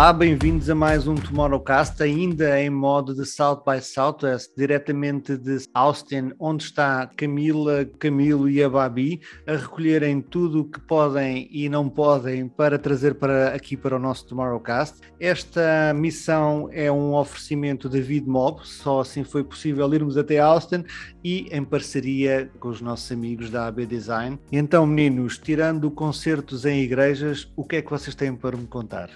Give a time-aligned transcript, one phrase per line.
[0.00, 5.58] Olá, bem-vindos a mais um Tomorrowcast, ainda em modo de South by Southwest, diretamente de
[5.74, 11.68] Austin, onde está Camila, Camilo e a Babi a recolherem tudo o que podem e
[11.68, 15.00] não podem para trazer para aqui para o nosso Tomorrowcast.
[15.20, 20.82] Esta missão é um oferecimento da VidMob, só assim foi possível irmos até Austin
[21.22, 24.38] e em parceria com os nossos amigos da AB Design.
[24.50, 29.10] Então, meninos, tirando concertos em igrejas, o que é que vocês têm para me contar?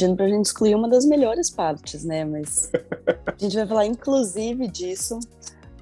[0.00, 2.24] Pedindo pra gente excluir uma das melhores partes, né?
[2.24, 2.70] Mas
[3.26, 5.18] a gente vai falar inclusive disso,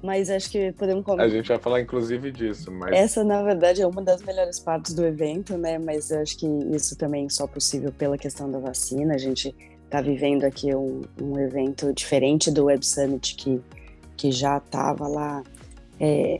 [0.03, 1.25] mas acho que podemos comentar.
[1.25, 4.93] A gente vai falar inclusive disso, mas essa na verdade é uma das melhores partes
[4.93, 5.77] do evento, né?
[5.79, 9.15] Mas eu acho que isso também é só possível pela questão da vacina.
[9.15, 9.55] A gente
[9.89, 13.61] tá vivendo aqui um, um evento diferente do Web Summit que
[14.17, 15.41] que já estava lá.
[15.97, 16.37] É,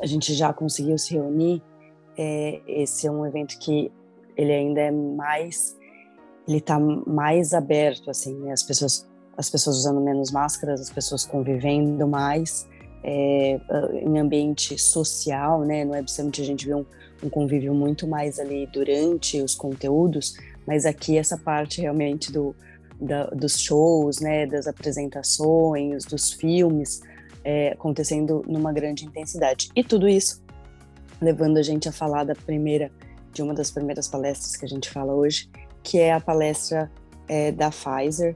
[0.00, 1.60] a gente já conseguiu se reunir.
[2.16, 3.90] É, esse é um evento que
[4.36, 5.76] ele ainda é mais
[6.46, 8.52] ele está mais aberto, assim, né?
[8.52, 12.66] as pessoas as pessoas usando menos máscaras, as pessoas convivendo mais
[13.04, 13.60] é,
[13.92, 15.84] em ambiente social, né?
[15.84, 16.86] No Web Summit a gente viu um,
[17.26, 22.56] um, convívio muito mais ali durante os conteúdos, mas aqui essa parte realmente do,
[22.98, 24.46] da, dos shows, né?
[24.46, 27.02] Das apresentações, dos filmes
[27.44, 29.68] é, acontecendo numa grande intensidade.
[29.76, 30.42] E tudo isso
[31.20, 32.90] levando a gente a falar da primeira,
[33.32, 35.48] de uma das primeiras palestras que a gente fala hoje,
[35.86, 36.90] que é a palestra
[37.28, 38.34] é, da Pfizer,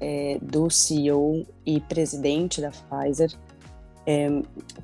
[0.00, 3.32] é, do CEO e presidente da Pfizer,
[4.06, 4.28] é,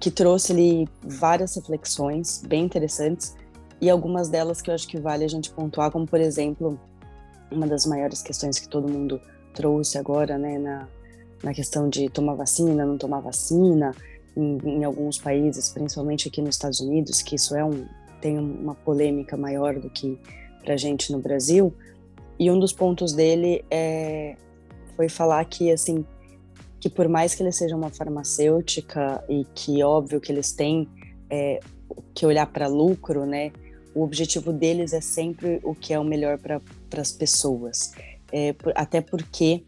[0.01, 3.37] que trouxe ali várias reflexões bem interessantes
[3.81, 6.77] e algumas delas que eu acho que vale a gente pontuar, como por exemplo,
[7.53, 9.21] uma das maiores questões que todo mundo
[9.55, 10.89] trouxe agora, né, na,
[11.45, 13.95] na questão de tomar vacina, não tomar vacina,
[14.37, 17.87] em, em alguns países, principalmente aqui nos Estados Unidos, que isso é um,
[18.21, 20.19] tem uma polêmica maior do que
[20.65, 21.73] para gente no Brasil,
[22.39, 24.37] e um dos pontos dele é,
[24.95, 26.05] foi falar que, assim,
[26.81, 30.89] que por mais que eles sejam uma farmacêutica e que, óbvio, que eles têm
[31.29, 31.59] é,
[32.15, 33.51] que olhar para lucro, né?
[33.95, 36.61] O objetivo deles é sempre o que é o melhor para
[37.01, 37.93] as pessoas.
[38.31, 39.65] É, por, até porque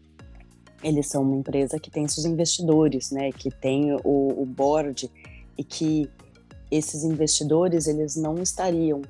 [0.83, 3.31] eles são uma empresa que tem seus investidores, né?
[3.31, 5.11] Que tem o, o board
[5.57, 6.09] e que
[6.69, 9.01] esses investidores eles não estariam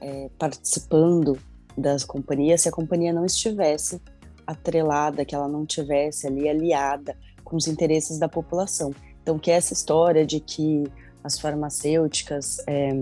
[0.00, 1.38] é, participando
[1.76, 4.00] das companhias se a companhia não estivesse
[4.46, 8.94] atrelada, que ela não tivesse ali aliada com os interesses da população.
[9.22, 10.84] Então, que essa história de que
[11.22, 12.94] as farmacêuticas é,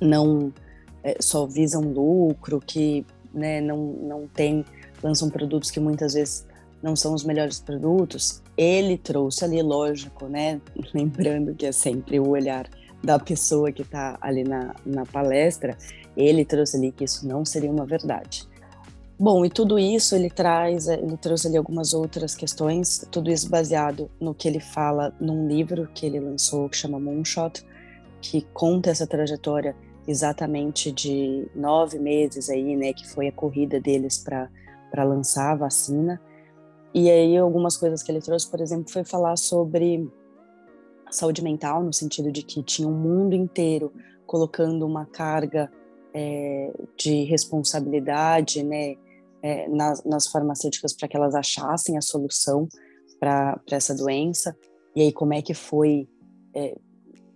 [0.00, 0.52] não
[1.02, 4.64] é, só visam lucro, que né, não, não tem,
[5.02, 6.46] lançam produtos que muitas vezes
[6.82, 10.60] não são os melhores produtos, ele trouxe ali, lógico, né?
[10.94, 12.68] Lembrando que é sempre o olhar
[13.02, 15.76] da pessoa que está ali na, na palestra,
[16.18, 18.46] ele trouxe ali que isso não seria uma verdade.
[19.18, 24.10] Bom, e tudo isso ele traz, ele trouxe ali algumas outras questões, tudo isso baseado
[24.20, 27.64] no que ele fala num livro que ele lançou que chama Moonshot,
[28.20, 29.74] que conta essa trajetória
[30.06, 34.48] exatamente de nove meses aí, né, que foi a corrida deles para
[34.90, 36.20] para lançar a vacina.
[36.94, 40.08] E aí algumas coisas que ele trouxe, por exemplo, foi falar sobre
[41.10, 43.92] saúde mental, no sentido de que tinha um mundo inteiro
[44.26, 45.70] colocando uma carga
[46.14, 48.94] é, de responsabilidade né,
[49.42, 52.68] é, nas, nas, farmacêuticas para que elas achassem a solução
[53.20, 54.56] para essa doença.
[54.94, 56.08] E aí, como é que foi
[56.54, 56.76] é,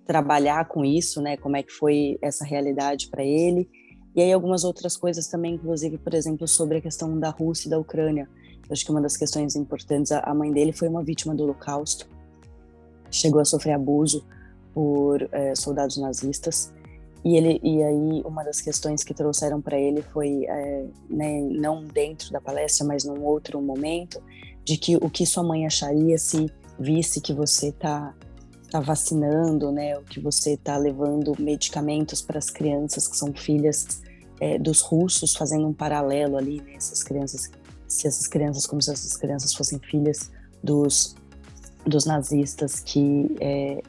[0.04, 1.36] trabalhar com isso, né?
[1.36, 3.68] Como é que foi essa realidade para ele?
[4.14, 7.70] E aí, algumas outras coisas também, inclusive, por exemplo, sobre a questão da Rússia e
[7.70, 8.28] da Ucrânia.
[8.68, 12.08] Eu acho que uma das questões importantes, a mãe dele foi uma vítima do Holocausto,
[13.10, 14.24] chegou a sofrer abuso
[14.72, 16.72] por é, soldados nazistas
[17.24, 21.84] e ele e aí uma das questões que trouxeram para ele foi é, né, não
[21.84, 24.20] dentro da palestra, mas num outro momento,
[24.64, 28.14] de que o que sua mãe acharia se visse que você está
[28.70, 34.02] tá vacinando, né, o que você está levando medicamentos para as crianças que são filhas
[34.40, 37.50] é, dos russos, fazendo um paralelo ali, né, essas crianças,
[37.86, 40.30] se essas crianças como se essas crianças fossem filhas
[40.62, 41.14] dos
[41.84, 43.82] dos nazistas que é,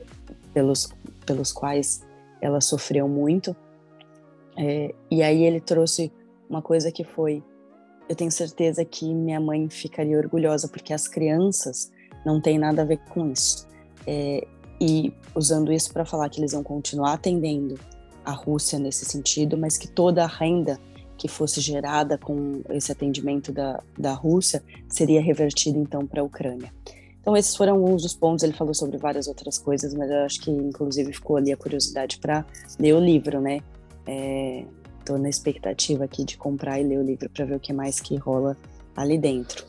[0.54, 0.90] pelos
[1.26, 2.02] pelos quais
[2.44, 3.56] ela sofreu muito.
[4.58, 6.12] É, e aí ele trouxe
[6.50, 7.42] uma coisa que foi:
[8.10, 11.90] eu tenho certeza que minha mãe ficaria orgulhosa, porque as crianças
[12.26, 13.66] não têm nada a ver com isso.
[14.06, 14.46] É,
[14.80, 17.80] e usando isso para falar que eles iam continuar atendendo
[18.26, 20.78] a Rússia nesse sentido, mas que toda a renda
[21.18, 26.74] que fosse gerada com esse atendimento da, da Rússia seria revertida então para a Ucrânia.
[27.24, 28.44] Então, esses foram alguns dos pontos.
[28.44, 32.18] Ele falou sobre várias outras coisas, mas eu acho que, inclusive, ficou ali a curiosidade
[32.18, 32.46] para
[32.78, 33.62] ler o livro, né?
[34.06, 34.66] É,
[35.06, 38.02] tô na expectativa aqui de comprar e ler o livro para ver o que mais
[38.02, 38.58] que rola
[38.94, 39.66] ali dentro.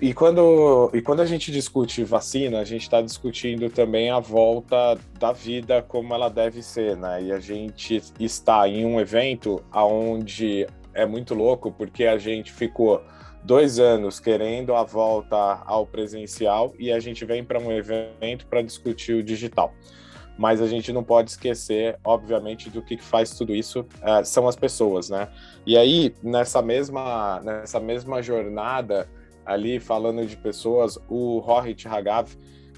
[0.00, 4.98] E quando, e quando a gente discute vacina, a gente está discutindo também a volta
[5.20, 7.24] da vida como ela deve ser, né?
[7.24, 13.02] E a gente está em um evento onde é muito louco, porque a gente ficou
[13.44, 18.62] dois anos querendo a volta ao presencial e a gente vem para um evento para
[18.62, 19.72] discutir o digital.
[20.36, 24.56] Mas a gente não pode esquecer, obviamente, do que faz tudo isso uh, são as
[24.56, 25.28] pessoas, né?
[25.64, 29.08] E aí, nessa mesma, nessa mesma jornada,
[29.46, 32.28] ali falando de pessoas, o Rohit Hagav,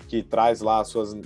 [0.08, 1.16] que traz lá suas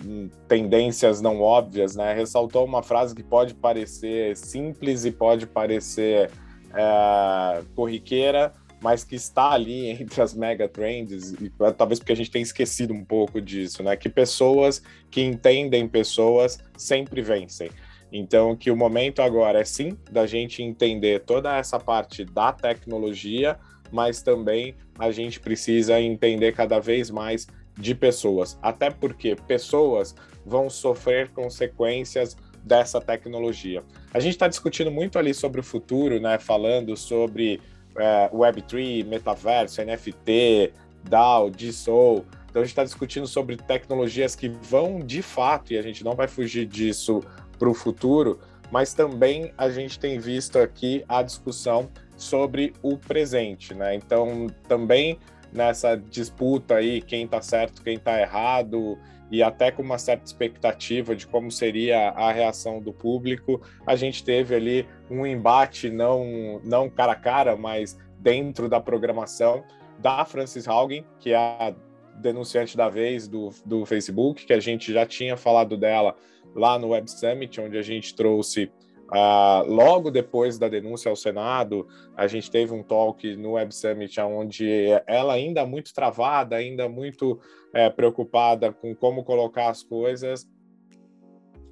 [0.49, 6.31] tendências não óbvias, né, ressaltou uma frase que pode parecer simples e pode parecer
[6.73, 12.31] é, corriqueira, mas que está ali entre as mega trends, e talvez porque a gente
[12.31, 13.97] tenha esquecido um pouco disso, né?
[13.97, 17.71] Que pessoas que entendem pessoas sempre vencem.
[18.13, 23.59] Então, que o momento agora é sim da gente entender toda essa parte da tecnologia,
[23.93, 27.47] mas também a gente precisa entender cada vez mais
[27.79, 33.83] de pessoas, até porque pessoas vão sofrer consequências dessa tecnologia.
[34.13, 36.39] A gente está discutindo muito ali sobre o futuro, né?
[36.39, 37.61] Falando sobre
[38.01, 40.73] é, Web3, metaverso, NFT,
[41.09, 42.25] DAO, DSOL.
[42.51, 46.15] Então a gente está discutindo sobre tecnologias que vão de fato, e a gente não
[46.15, 47.23] vai fugir disso
[47.59, 53.75] para o futuro, mas também a gente tem visto aqui a discussão sobre o presente,
[53.75, 53.95] né?
[53.95, 55.19] Então, também
[55.53, 58.99] nessa disputa aí, quem está certo, quem está errado,
[59.31, 64.25] e até com uma certa expectativa de como seria a reação do público, a gente
[64.25, 69.63] teve ali um embate não, não cara a cara, mas dentro da programação
[69.99, 71.75] da Francis Haugen, que é a
[72.17, 76.15] denunciante da vez do, do Facebook, que a gente já tinha falado dela
[76.55, 78.71] lá no Web Summit, onde a gente trouxe
[79.11, 81.87] Uh, logo depois da denúncia ao Senado,
[82.17, 87.41] a gente teve um talk no Web Summit onde ela ainda muito travada, ainda muito
[87.75, 90.49] é, preocupada com como colocar as coisas.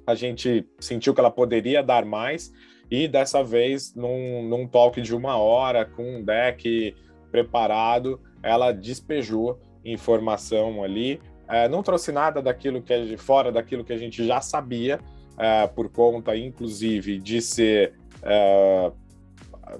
[0.05, 2.51] A gente sentiu que ela poderia dar mais
[2.91, 6.95] e dessa vez, num, num talk de uma hora, com um deck
[7.31, 11.21] preparado, ela despejou informação ali.
[11.47, 14.99] É, não trouxe nada daquilo que é de fora daquilo que a gente já sabia,
[15.39, 18.91] é, por conta, inclusive, de ser é,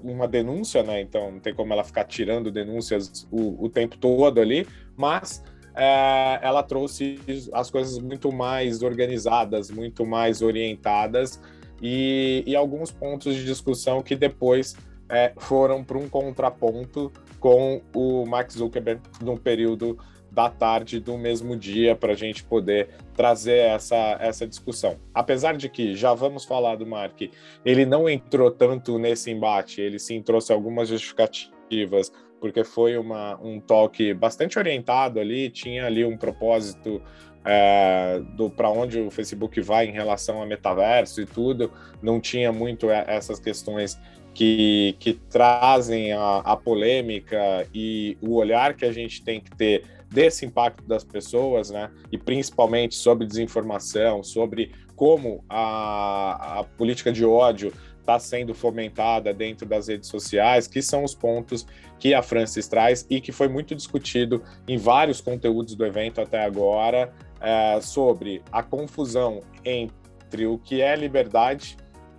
[0.02, 1.00] uma denúncia, né?
[1.00, 4.66] Então não tem como ela ficar tirando denúncias o, o tempo todo ali,
[4.96, 7.20] mas é, ela trouxe
[7.52, 11.40] as coisas muito mais organizadas, muito mais orientadas
[11.82, 14.76] e, e alguns pontos de discussão que depois
[15.08, 19.98] é, foram para um contraponto com o Max Zuckerberg no período
[20.30, 24.96] da tarde do mesmo dia para a gente poder trazer essa, essa discussão.
[25.12, 27.20] Apesar de que, já vamos falar do Mark,
[27.64, 33.60] ele não entrou tanto nesse embate, ele sim trouxe algumas justificativas, porque foi uma, um
[33.60, 37.02] toque bastante orientado ali, tinha ali um propósito
[37.44, 41.70] é, do para onde o Facebook vai em relação a metaverso e tudo,
[42.02, 43.98] não tinha muito essas questões
[44.34, 49.84] que, que trazem a, a polêmica e o olhar que a gente tem que ter
[50.10, 51.90] desse impacto das pessoas, né?
[52.10, 59.66] E principalmente sobre desinformação, sobre como a, a política de ódio está sendo fomentada dentro
[59.66, 61.66] das redes sociais, que são os pontos
[61.98, 66.44] que a Francis traz e que foi muito discutido em vários conteúdos do evento até
[66.44, 71.76] agora, é, sobre a confusão entre o que é liberdade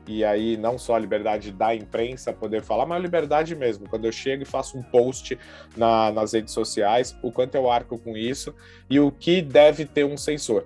[0.08, 3.88] e aí não só a liberdade da imprensa poder falar, mas a liberdade mesmo.
[3.88, 5.38] Quando eu chego e faço um post
[5.78, 8.54] na, nas redes sociais, o quanto eu arco com isso
[8.90, 10.66] e o que deve ter um sensor.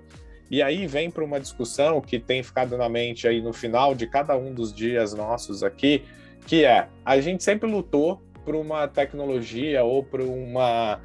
[0.49, 4.07] E aí vem para uma discussão que tem ficado na mente aí no final de
[4.07, 6.03] cada um dos dias nossos aqui,
[6.45, 11.01] que é a gente sempre lutou por uma tecnologia ou por uma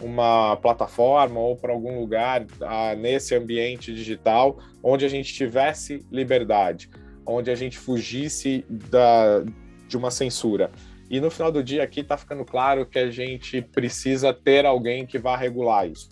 [0.00, 6.90] uma plataforma ou para algum lugar ah, nesse ambiente digital onde a gente tivesse liberdade
[7.26, 9.44] onde a gente fugisse da,
[9.88, 10.70] de uma censura.
[11.10, 15.06] E no final do dia aqui está ficando claro que a gente precisa ter alguém
[15.06, 16.08] que vá regular isso.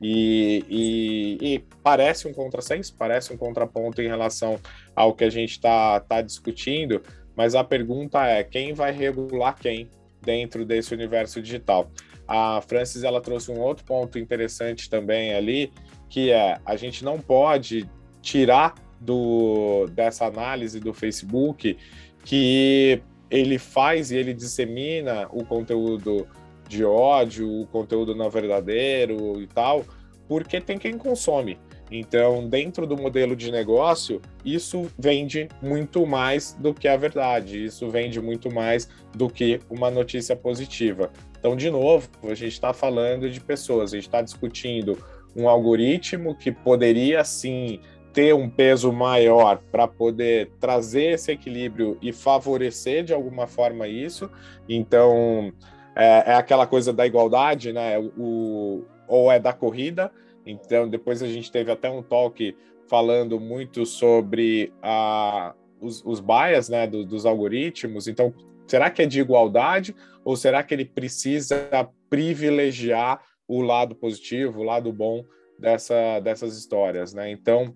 [0.00, 4.58] E, e, e, parece um contrassenso, parece um contraponto em relação
[4.96, 7.00] ao que a gente está tá discutindo,
[7.36, 9.88] mas a pergunta é quem vai regular quem
[10.20, 11.88] dentro desse universo digital.
[12.26, 15.72] A Francis ela trouxe um outro ponto interessante também ali,
[16.08, 17.88] que é a gente não pode
[18.20, 21.76] tirar do, dessa análise do Facebook
[22.24, 26.26] que ele faz e ele dissemina o conteúdo
[26.68, 29.84] de ódio, o conteúdo não verdadeiro e tal,
[30.28, 31.58] porque tem quem consome.
[31.90, 37.90] Então, dentro do modelo de negócio, isso vende muito mais do que a verdade, isso
[37.90, 41.10] vende muito mais do que uma notícia positiva.
[41.38, 44.96] Então, de novo, a gente está falando de pessoas, a gente está discutindo
[45.36, 47.80] um algoritmo que poderia sim
[48.12, 54.30] ter um peso maior para poder trazer esse equilíbrio e favorecer de alguma forma isso.
[54.68, 55.52] Então,
[55.96, 57.98] é, é aquela coisa da igualdade, né?
[57.98, 60.10] O, ou é da corrida.
[60.44, 62.56] Então, depois a gente teve até um talk
[62.88, 68.08] falando muito sobre a, os, os bias né, do, dos algoritmos.
[68.08, 68.34] Então,
[68.66, 71.68] será que é de igualdade ou será que ele precisa
[72.10, 75.24] privilegiar o lado positivo, o lado bom
[75.58, 77.30] dessa, dessas histórias, né?
[77.30, 77.74] Então,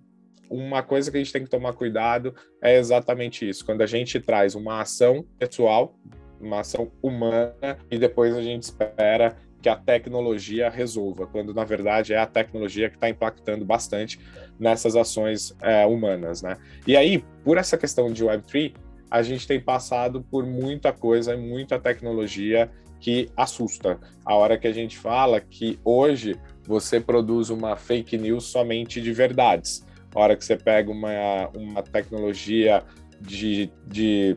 [0.50, 3.64] uma coisa que a gente tem que tomar cuidado é exatamente isso.
[3.64, 5.98] Quando a gente traz uma ação pessoal,
[6.40, 12.12] uma ação humana, e depois a gente espera que a tecnologia resolva, quando na verdade
[12.12, 14.20] é a tecnologia que está impactando bastante
[14.58, 16.56] nessas ações é, humanas, né?
[16.86, 18.74] E aí, por essa questão de Web3,
[19.10, 23.98] a gente tem passado por muita coisa, muita tecnologia que assusta.
[24.24, 26.36] A hora que a gente fala que hoje
[26.66, 29.85] você produz uma fake news somente de verdades
[30.20, 32.82] hora que você pega uma, uma tecnologia
[33.20, 34.36] de, de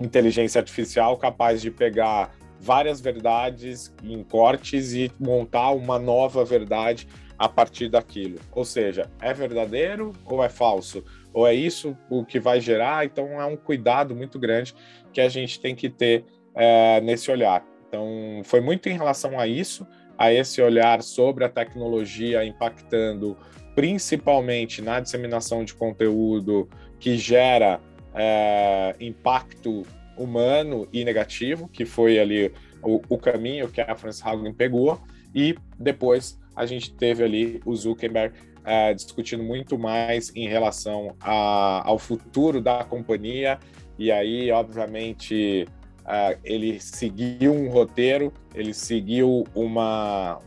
[0.00, 7.06] inteligência artificial capaz de pegar várias verdades em cortes e montar uma nova verdade
[7.38, 8.40] a partir daquilo.
[8.52, 11.04] Ou seja, é verdadeiro ou é falso?
[11.32, 13.04] Ou é isso o que vai gerar?
[13.04, 14.74] Então é um cuidado muito grande
[15.12, 17.64] que a gente tem que ter é, nesse olhar.
[17.88, 23.36] Então foi muito em relação a isso, a esse olhar sobre a tecnologia impactando
[23.74, 26.68] principalmente na disseminação de conteúdo
[26.98, 27.80] que gera
[28.14, 32.52] é, impacto humano e negativo, que foi ali
[32.82, 35.00] o, o caminho que a Frances Haugen pegou,
[35.32, 41.86] e depois a gente teve ali o Zuckerberg é, discutindo muito mais em relação a,
[41.86, 43.60] ao futuro da companhia,
[43.96, 45.66] e aí, obviamente,
[46.42, 50.40] ele seguiu um roteiro, ele seguiu uma,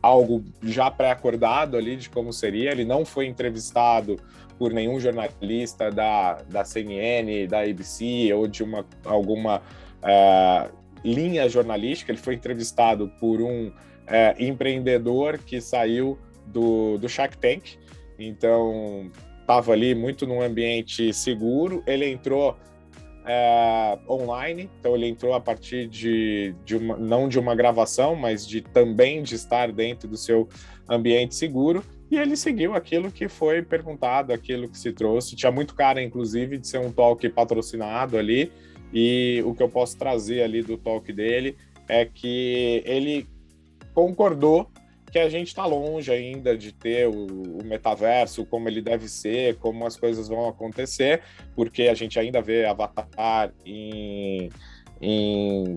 [0.00, 2.70] algo já pré-acordado ali de como seria.
[2.70, 4.16] Ele não foi entrevistado
[4.58, 9.60] por nenhum jornalista da, da CNN, da ABC ou de uma, alguma
[10.02, 10.68] é,
[11.04, 12.10] linha jornalística.
[12.10, 13.70] Ele foi entrevistado por um
[14.06, 17.76] é, empreendedor que saiu do, do Shark Tank.
[18.18, 19.10] Então,
[19.40, 21.82] estava ali muito num ambiente seguro.
[21.86, 22.56] Ele entrou
[23.26, 28.46] é, online, então ele entrou a partir de, de uma, não de uma gravação, mas
[28.46, 30.48] de também de estar dentro do seu
[30.88, 35.34] ambiente seguro, e ele seguiu aquilo que foi perguntado, aquilo que se trouxe.
[35.34, 38.52] Tinha muito cara, inclusive, de ser um talk patrocinado ali,
[38.92, 41.56] e o que eu posso trazer ali do talk dele
[41.88, 43.26] é que ele
[43.92, 44.70] concordou
[45.10, 47.26] que a gente está longe ainda de ter o,
[47.60, 51.22] o, metaverso como ele deve ser, como as coisas vão acontecer,
[51.54, 54.50] porque a gente ainda vê Avatar em,
[55.00, 55.76] em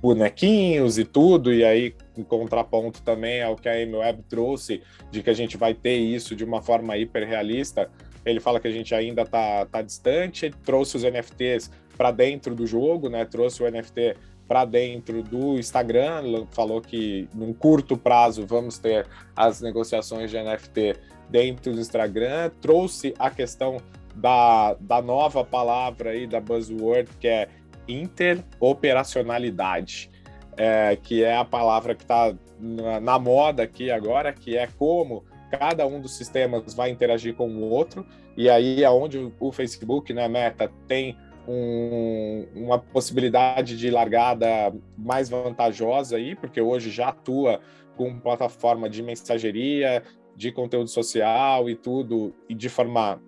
[0.00, 5.30] bonequinhos e tudo, e aí em contraponto também ao que a MWeb trouxe, de que
[5.30, 7.90] a gente vai ter isso de uma forma hiperrealista,
[8.24, 12.66] ele fala que a gente ainda está tá distante, trouxe os NFTs para dentro do
[12.66, 13.24] jogo, né?
[13.24, 19.60] Trouxe o NFT para dentro do Instagram, falou que num curto prazo vamos ter as
[19.60, 20.94] negociações de NFT
[21.28, 23.78] dentro do Instagram, trouxe a questão
[24.14, 27.48] da, da nova palavra aí da buzzword que é
[27.88, 30.10] interoperacionalidade,
[30.56, 35.22] é, que é a palavra que está na, na moda aqui agora, que é como
[35.50, 40.12] cada um dos sistemas vai interagir com o outro, e aí é onde o Facebook,
[40.12, 47.60] né, Meta, tem um, uma possibilidade de largada mais vantajosa aí, porque hoje já atua
[47.96, 50.02] com plataforma de mensageria,
[50.34, 53.22] de conteúdo social e tudo, e de forma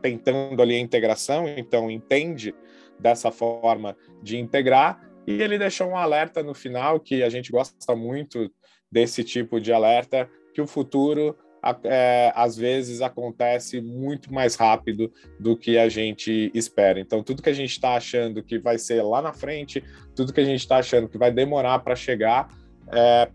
[0.00, 2.54] tentando ali a integração, então entende
[2.98, 7.94] dessa forma de integrar, e ele deixou um alerta no final que a gente gosta
[7.94, 8.50] muito
[8.90, 11.36] desse tipo de alerta, que o futuro
[11.84, 17.00] é, às vezes acontece muito mais rápido do que a gente espera.
[17.00, 19.82] Então, tudo que a gente está achando que vai ser lá na frente,
[20.14, 22.48] tudo que a gente está achando que vai demorar para chegar,
[22.92, 23.28] é,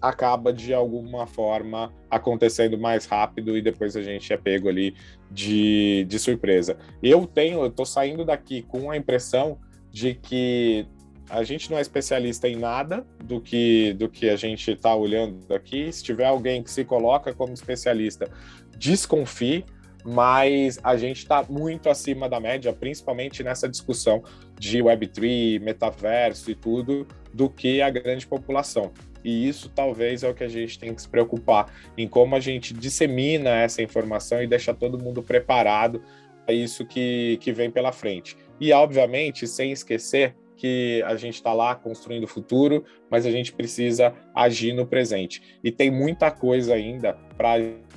[0.00, 4.94] acaba de alguma forma acontecendo mais rápido e depois a gente é pego ali
[5.30, 6.76] de, de surpresa.
[7.02, 9.58] Eu tenho, eu estou saindo daqui com a impressão
[9.90, 10.86] de que
[11.28, 15.52] a gente não é especialista em nada do que, do que a gente está olhando
[15.52, 15.92] aqui.
[15.92, 18.30] Se tiver alguém que se coloca como especialista,
[18.78, 19.64] desconfie,
[20.04, 24.22] mas a gente está muito acima da média, principalmente nessa discussão
[24.58, 28.92] de Web3, metaverso e tudo, do que a grande população.
[29.24, 32.40] E isso talvez é o que a gente tem que se preocupar em como a
[32.40, 36.00] gente dissemina essa informação e deixa todo mundo preparado
[36.44, 38.36] para isso que, que vem pela frente.
[38.60, 43.52] E, obviamente, sem esquecer que a gente está lá construindo o futuro, mas a gente
[43.52, 45.42] precisa agir no presente.
[45.62, 47.54] E tem muita coisa ainda para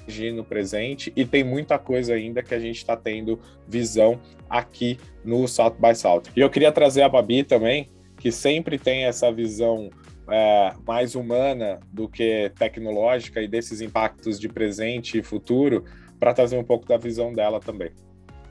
[0.07, 4.99] agir no presente e tem muita coisa ainda que a gente está tendo visão aqui
[5.23, 6.23] no South by South.
[6.35, 9.89] E eu queria trazer a Babi também, que sempre tem essa visão
[10.29, 15.85] é, mais humana do que tecnológica e desses impactos de presente e futuro,
[16.19, 17.91] para trazer um pouco da visão dela também.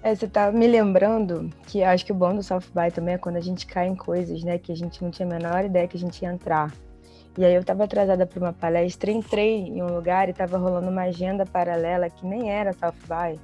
[0.09, 3.19] É, você tá me lembrando que acho que o bom do South By também é
[3.19, 5.87] quando a gente cai em coisas, né, que a gente não tinha a menor ideia
[5.87, 6.73] que a gente ia entrar.
[7.37, 10.89] E aí eu estava atrasada para uma palestra, entrei em um lugar e estava rolando
[10.89, 13.39] uma agenda paralela que nem era South By,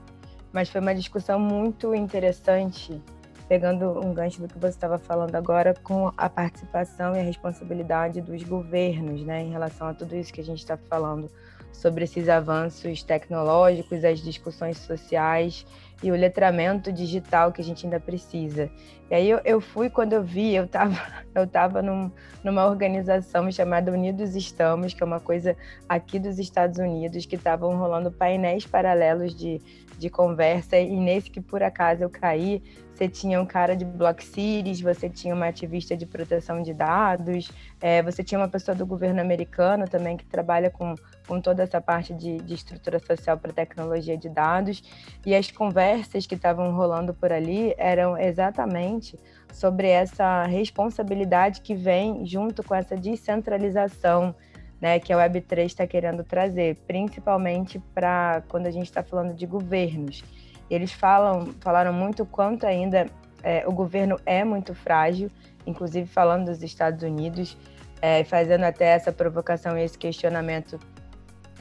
[0.55, 2.99] mas foi uma discussão muito interessante,
[3.47, 8.23] pegando um gancho do que você estava falando agora com a participação e a responsabilidade
[8.23, 11.31] dos governos, né, em relação a tudo isso que a gente está falando
[11.75, 15.67] sobre esses avanços tecnológicos, as discussões sociais
[16.05, 18.71] e o letramento digital que a gente ainda precisa.
[19.11, 21.01] E aí eu, eu fui, quando eu vi, eu estava
[21.35, 22.11] eu tava num,
[22.45, 25.57] numa organização chamada Unidos Estamos, que é uma coisa
[25.89, 29.63] aqui dos Estados Unidos, que estavam rolando painéis paralelos de,
[29.99, 32.63] de conversa, e nesse que por acaso eu caí,
[32.95, 37.51] você tinha um cara de Block Cities, você tinha uma ativista de proteção de dados,
[37.81, 40.95] é, você tinha uma pessoa do governo americano também que trabalha com,
[41.27, 44.81] com toda essa parte de, de estrutura social para tecnologia de dados,
[45.27, 49.19] e as conversas que estavam rolando por ali eram exatamente
[49.53, 54.35] sobre essa responsabilidade que vem junto com essa descentralização
[54.81, 59.47] né, que a Web3 está querendo trazer, principalmente para quando a gente está falando de
[59.47, 60.23] governos.
[60.71, 63.07] Eles falam, falaram muito quanto ainda
[63.43, 65.31] é, o governo é muito frágil,
[65.67, 67.57] inclusive falando dos Estados Unidos,
[68.01, 70.79] é, fazendo até essa provocação e esse questionamento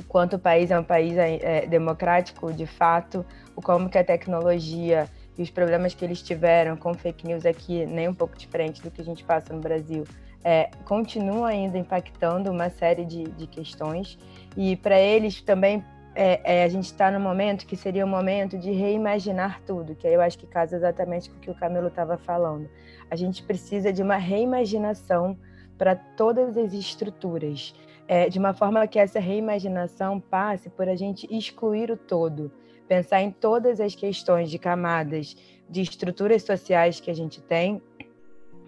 [0.07, 5.07] quanto o país é um país é, democrático de fato, o como que a tecnologia
[5.37, 8.91] e os problemas que eles tiveram com fake news aqui, nem um pouco diferente do
[8.91, 10.03] que a gente passa no Brasil,
[10.43, 14.17] é, continua ainda impactando uma série de, de questões.
[14.57, 15.83] E para eles também
[16.15, 20.07] é, é, a gente está no momento que seria o momento de reimaginar tudo, que
[20.07, 22.69] aí eu acho que casa exatamente com o que o Camilo estava falando.
[23.09, 25.37] A gente precisa de uma reimaginação
[25.77, 27.73] para todas as estruturas,
[28.07, 32.51] é, de uma forma que essa reimaginação passe por a gente excluir o todo,
[32.87, 35.35] pensar em todas as questões de camadas
[35.67, 37.81] de estruturas sociais que a gente tem,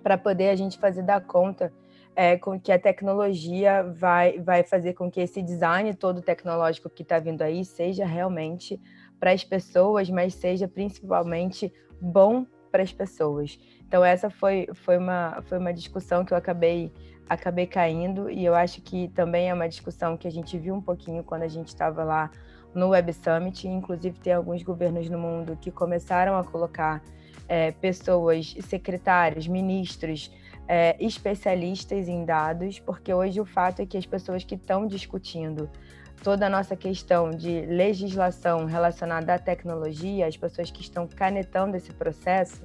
[0.01, 1.71] para poder a gente fazer dar conta
[2.15, 7.03] é, com que a tecnologia vai, vai fazer com que esse design todo tecnológico que
[7.03, 8.79] está vindo aí seja realmente
[9.19, 13.59] para as pessoas, mas seja principalmente bom para as pessoas.
[13.87, 16.91] Então essa foi, foi, uma, foi uma discussão que eu acabei
[17.27, 20.81] acabei caindo e eu acho que também é uma discussão que a gente viu um
[20.81, 22.29] pouquinho quando a gente estava lá
[22.73, 27.01] no Web Summit, inclusive tem alguns governos no mundo que começaram a colocar
[27.47, 30.31] é, pessoas, secretários, ministros,
[30.67, 35.69] é, especialistas em dados, porque hoje o fato é que as pessoas que estão discutindo
[36.23, 41.91] toda a nossa questão de legislação relacionada à tecnologia, as pessoas que estão canetando esse
[41.93, 42.63] processo,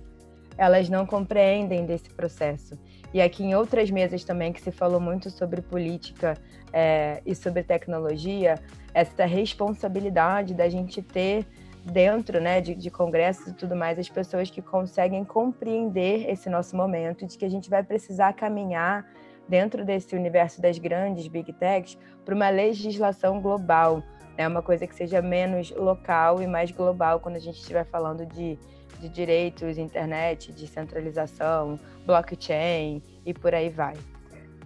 [0.57, 2.79] elas não compreendem desse processo.
[3.13, 6.35] E aqui em outras mesas também que se falou muito sobre política
[6.73, 8.55] é, e sobre tecnologia,
[8.95, 11.47] essa responsabilidade da gente ter
[11.85, 16.77] dentro né, de, de congressos e tudo mais, as pessoas que conseguem compreender esse nosso
[16.77, 19.07] momento, de que a gente vai precisar caminhar
[19.49, 24.03] dentro desse universo das grandes big techs para uma legislação global,
[24.39, 28.25] né, uma coisa que seja menos local e mais global quando a gente estiver falando
[28.27, 28.59] de,
[29.01, 33.95] de direitos, internet, descentralização, blockchain e por aí vai.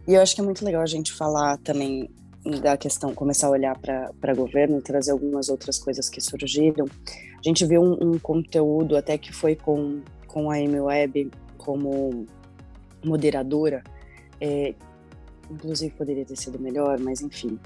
[0.06, 2.10] E eu acho que é muito legal a gente falar também
[2.44, 6.86] da questão, começar a olhar para governo, trazer algumas outras coisas que surgiram.
[7.38, 12.26] A gente viu um, um conteúdo até que foi com, com a Amy Webb como
[13.02, 13.82] moderadora,
[14.40, 14.74] é,
[15.50, 17.58] inclusive poderia ter sido melhor, mas enfim,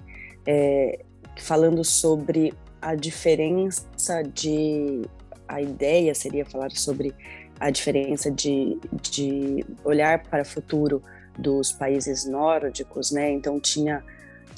[0.46, 1.04] é,
[1.36, 5.02] falando sobre a diferença de.
[5.46, 7.14] A ideia seria falar sobre
[7.58, 11.02] a diferença de, de olhar para o futuro
[11.38, 13.30] dos países nórdicos, né?
[13.30, 14.04] Então tinha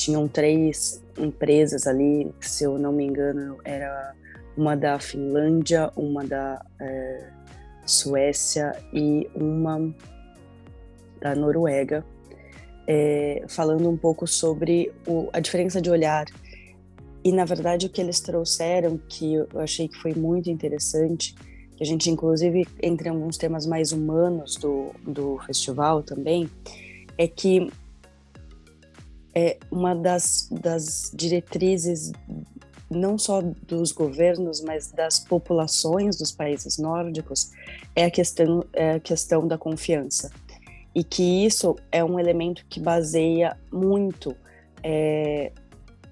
[0.00, 4.14] tinham três empresas ali, se eu não me engano, era
[4.56, 7.28] uma da Finlândia, uma da é,
[7.84, 9.94] Suécia e uma
[11.20, 12.04] da Noruega,
[12.86, 16.24] é, falando um pouco sobre o, a diferença de olhar.
[17.22, 21.34] E, na verdade, o que eles trouxeram, que eu achei que foi muito interessante,
[21.76, 26.48] que a gente, inclusive, entre alguns temas mais humanos do, do festival também,
[27.18, 27.70] é que
[29.34, 32.12] é uma das, das diretrizes
[32.90, 37.52] não só dos governos, mas das populações dos países nórdicos,
[37.94, 40.30] é a questão, é a questão da confiança.
[40.92, 44.34] E que isso é um elemento que baseia muito
[44.82, 45.52] é,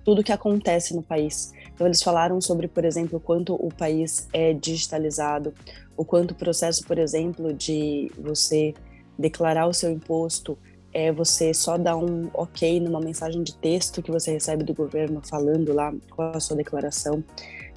[0.04, 1.52] tudo que acontece no país.
[1.74, 5.52] Então, eles falaram sobre, por exemplo, o quanto o país é digitalizado,
[5.96, 8.72] o quanto o processo, por exemplo, de você
[9.18, 10.56] declarar o seu imposto
[10.98, 15.22] é você só dar um ok numa mensagem de texto que você recebe do governo
[15.24, 17.22] falando lá qual a sua declaração,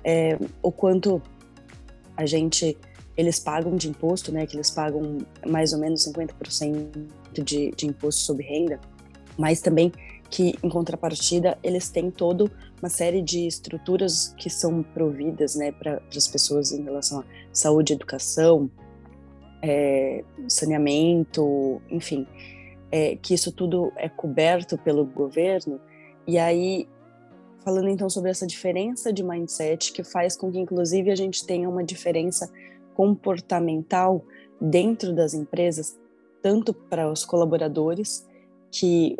[0.03, 1.21] é, o quanto
[2.17, 2.75] a gente
[3.15, 4.47] eles pagam de imposto, né?
[4.47, 8.79] Que eles pagam mais ou menos 50% de, de imposto sobre renda,
[9.37, 9.91] mas também
[10.27, 12.49] que em contrapartida eles têm toda
[12.81, 17.93] uma série de estruturas que são providas, né, para as pessoas em relação à saúde,
[17.93, 18.71] educação,
[19.61, 22.25] é, saneamento, enfim
[22.91, 25.79] é, que isso tudo é coberto pelo governo.
[26.27, 26.87] E aí,
[27.63, 31.69] falando então sobre essa diferença de mindset, que faz com que, inclusive, a gente tenha
[31.69, 32.51] uma diferença
[32.93, 34.23] comportamental
[34.59, 35.97] dentro das empresas,
[36.41, 38.27] tanto para os colaboradores,
[38.69, 39.17] que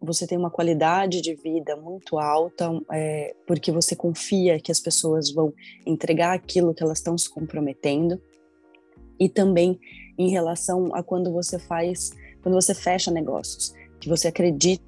[0.00, 5.30] você tem uma qualidade de vida muito alta, é, porque você confia que as pessoas
[5.32, 5.54] vão
[5.86, 8.20] entregar aquilo que elas estão se comprometendo,
[9.18, 9.78] e também
[10.18, 12.10] em relação a quando você faz
[12.42, 14.82] quando você fecha negócios, que você acredita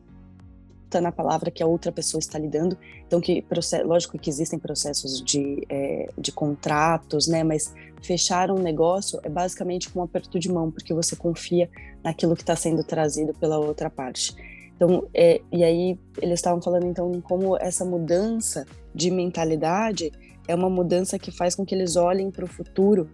[1.00, 2.76] na palavra que a outra pessoa está lhe dando.
[3.06, 3.44] Então, que
[3.84, 7.42] lógico que existem processos de, é, de contratos, né?
[7.42, 11.68] Mas fechar um negócio é basicamente um aperto de mão, porque você confia
[12.02, 14.34] naquilo que está sendo trazido pela outra parte.
[14.76, 20.12] Então, é, e aí eles estavam falando então em como essa mudança de mentalidade
[20.46, 23.08] é uma mudança que faz com que eles olhem para o futuro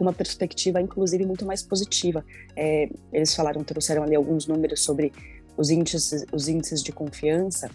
[0.00, 2.24] com uma perspectiva, inclusive, muito mais positiva.
[2.56, 5.12] É, eles falaram, trouxeram ali alguns números sobre
[5.58, 7.70] os índices, os índices de confiança,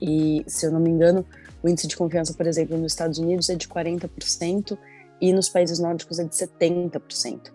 [0.00, 1.26] e, se eu não me engano,
[1.64, 4.78] o índice de confiança, por exemplo, nos Estados Unidos é de 40%
[5.20, 7.50] e nos países nórdicos é de 70%.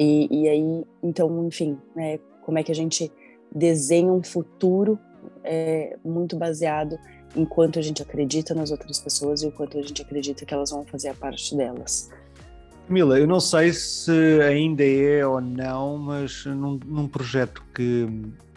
[0.00, 3.12] E, e aí, então, enfim, né, como é que a gente
[3.54, 4.98] desenha um futuro
[5.44, 6.98] é, muito baseado
[7.36, 10.52] em quanto a gente acredita nas outras pessoas e o quanto a gente acredita que
[10.52, 12.10] elas vão fazer a parte delas.
[12.88, 18.02] Mila, eu não sei se ainda é ou não, mas num, num projeto que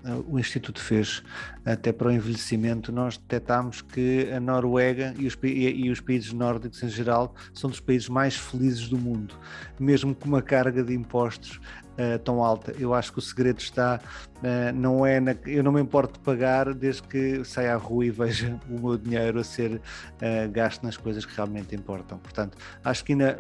[0.04, 1.24] uh, o Instituto fez
[1.64, 6.34] até para o envelhecimento, nós detectámos que a Noruega e os, e, e os, países
[6.34, 9.36] nórdicos em geral são dos países mais felizes do mundo,
[9.80, 11.60] mesmo com uma carga de impostos
[11.98, 12.74] uh, tão alta.
[12.80, 14.00] Eu acho que o segredo está,
[14.38, 18.06] uh, não é na, eu não me importo de pagar desde que saia à rua
[18.06, 22.18] e veja o meu dinheiro a ser uh, gasto nas coisas que realmente importam.
[22.18, 23.40] Portanto, acho que ainda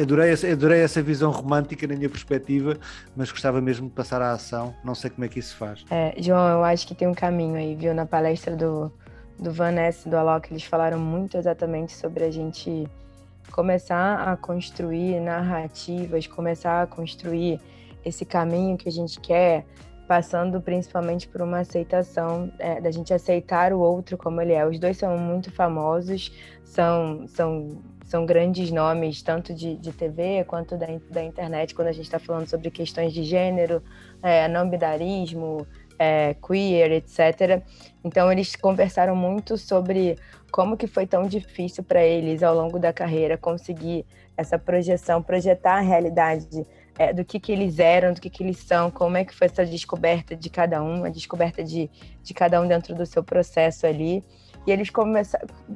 [0.00, 2.76] adorei, adorei essa visão romântica na minha perspectiva,
[3.16, 4.74] mas gostava mesmo de passar à ação.
[4.84, 5.84] Não sei como é que isso faz.
[5.90, 7.94] É, João, eu acho que tem um caminho aí, viu?
[7.94, 8.92] Na palestra do,
[9.38, 12.88] do Vanessa e do Alok, eles falaram muito exatamente sobre a gente
[13.50, 17.60] começar a construir narrativas, começar a construir
[18.04, 19.66] esse caminho que a gente quer,
[20.08, 24.66] passando principalmente por uma aceitação, é, da gente aceitar o outro como ele é.
[24.66, 26.32] Os dois são muito famosos,
[26.64, 27.68] são, são,
[28.04, 32.18] são grandes nomes, tanto de, de TV quanto da, da internet, quando a gente está
[32.18, 33.82] falando sobre questões de gênero,
[34.22, 35.66] é, não bidarismo,
[36.00, 37.62] é, queer, etc.
[38.02, 40.18] Então eles conversaram muito sobre
[40.50, 44.04] como que foi tão difícil para eles ao longo da carreira conseguir
[44.36, 46.66] essa projeção, projetar a realidade
[46.98, 49.46] é, do que, que eles eram, do que, que eles são, como é que foi
[49.46, 51.90] essa descoberta de cada um, a descoberta de,
[52.22, 54.24] de cada um dentro do seu processo ali.
[54.66, 54.90] E eles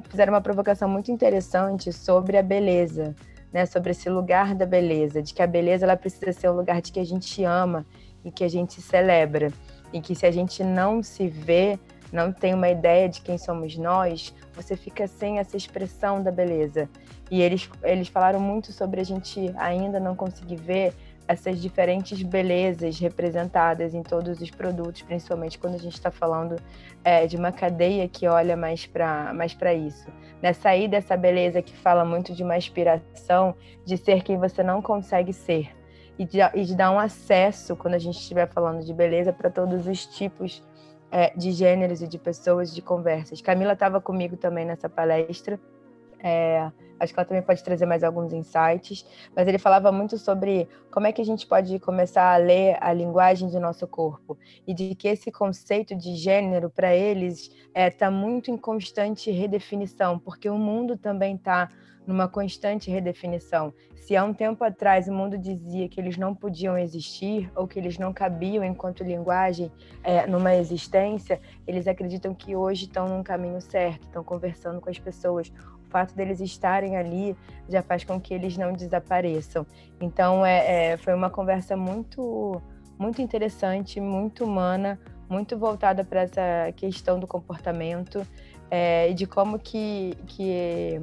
[0.09, 3.15] fizeram uma provocação muito interessante sobre a beleza,
[3.51, 3.65] né?
[3.65, 6.91] sobre esse lugar da beleza, de que a beleza ela precisa ser um lugar de
[6.91, 7.85] que a gente ama
[8.23, 9.51] e que a gente celebra.
[9.93, 11.79] E que se a gente não se vê
[12.11, 16.89] não tem uma ideia de quem somos nós, você fica sem essa expressão da beleza.
[17.29, 20.93] E eles, eles falaram muito sobre a gente ainda não conseguir ver
[21.27, 26.55] essas diferentes belezas representadas em todos os produtos, principalmente quando a gente está falando
[27.03, 30.07] é, de uma cadeia que olha mais para mais isso.
[30.41, 30.53] Né?
[30.53, 35.33] Sair dessa beleza que fala muito de uma aspiração de ser quem você não consegue
[35.33, 35.69] ser.
[36.17, 39.49] E de, e de dar um acesso, quando a gente estiver falando de beleza, para
[39.49, 40.63] todos os tipos
[41.15, 43.39] é, de gêneros e de pessoas, de conversas.
[43.39, 45.57] Camila estava comigo também nessa palestra.
[46.19, 50.67] É, acho que ela também pode trazer mais alguns insights, mas ele falava muito sobre
[50.91, 54.73] como é que a gente pode começar a ler a linguagem do nosso corpo e
[54.73, 60.19] de que esse conceito de gênero para eles está é, tá muito em constante redefinição,
[60.19, 61.69] porque o mundo também está
[62.05, 63.73] numa constante redefinição.
[63.95, 67.79] Se há um tempo atrás o mundo dizia que eles não podiam existir ou que
[67.79, 69.71] eles não cabiam enquanto linguagem
[70.03, 74.99] é, numa existência, eles acreditam que hoje estão num caminho certo, estão conversando com as
[74.99, 75.51] pessoas.
[75.87, 77.35] O fato deles estarem ali
[77.67, 79.65] já faz com que eles não desapareçam.
[79.99, 82.61] Então, é, é foi uma conversa muito,
[82.99, 88.21] muito interessante, muito humana, muito voltada para essa questão do comportamento
[88.69, 91.01] é, e de como que, que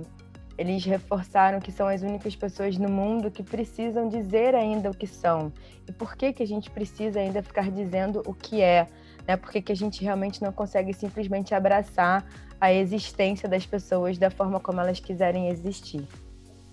[0.63, 5.09] eles reforçaram que são as únicas pessoas no mundo que precisam dizer ainda o que
[5.09, 5.53] são.
[5.89, 8.87] E por que, que a gente precisa ainda ficar dizendo o que é?
[9.27, 9.37] Né?
[9.37, 12.25] Por que, que a gente realmente não consegue simplesmente abraçar
[12.61, 16.07] a existência das pessoas da forma como elas quiserem existir?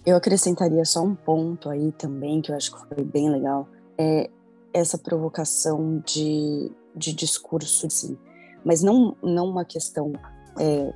[0.05, 4.29] Eu acrescentaria só um ponto aí também, que eu acho que foi bem legal, é
[4.71, 8.15] essa provocação de, de discurso, sim.
[8.63, 10.13] Mas não, não uma questão
[10.59, 10.93] é,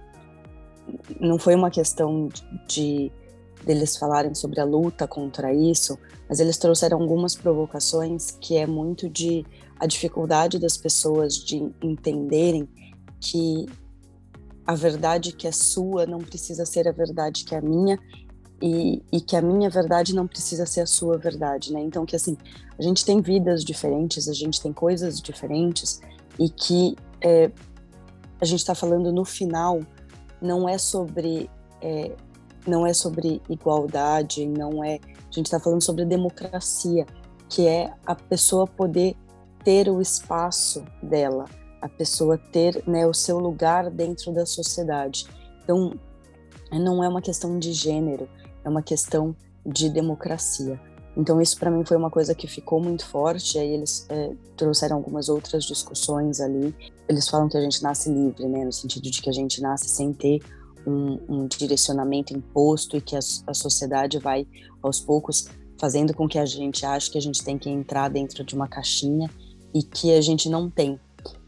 [1.19, 2.30] não foi uma questão
[2.67, 3.12] de
[3.65, 9.10] deles falarem sobre a luta contra isso, mas eles trouxeram algumas provocações que é muito
[9.10, 9.46] de
[9.80, 12.67] a dificuldade das pessoas de entenderem
[13.19, 13.65] que
[14.65, 17.98] a verdade que é sua não precisa ser a verdade que é minha
[18.62, 21.82] e, e, que a minha verdade não precisa ser a sua verdade, né?
[21.82, 22.38] Então que assim
[22.78, 26.00] a gente tem vidas diferentes, a gente tem coisas diferentes
[26.39, 27.52] e que é,
[28.39, 29.82] a gente está falando no final
[30.43, 31.49] não é sobre
[31.82, 32.15] é,
[32.67, 34.95] não é sobre igualdade, não é.
[34.95, 37.06] A gente está falando sobre democracia,
[37.49, 39.15] que é a pessoa poder
[39.63, 41.45] ter o espaço dela,
[41.82, 45.25] a pessoa ter né, o seu lugar dentro da sociedade.
[45.63, 45.93] Então,
[46.71, 48.29] não é uma questão de gênero,
[48.63, 50.79] é uma questão de democracia.
[51.15, 53.60] Então, isso para mim foi uma coisa que ficou muito forte.
[53.60, 56.76] Aí eles é, trouxeram algumas outras discussões ali.
[57.08, 59.89] Eles falam que a gente nasce livre, né, no sentido de que a gente nasce
[59.89, 60.39] sem ter
[60.86, 64.47] um, um direcionamento imposto e que a, a, sociedade vai,
[64.82, 65.47] aos poucos,
[65.80, 68.67] fazendo com que a gente ache que a gente tem que entrar dentro de uma
[68.67, 69.30] caixinha
[69.73, 70.99] e que a gente não tem.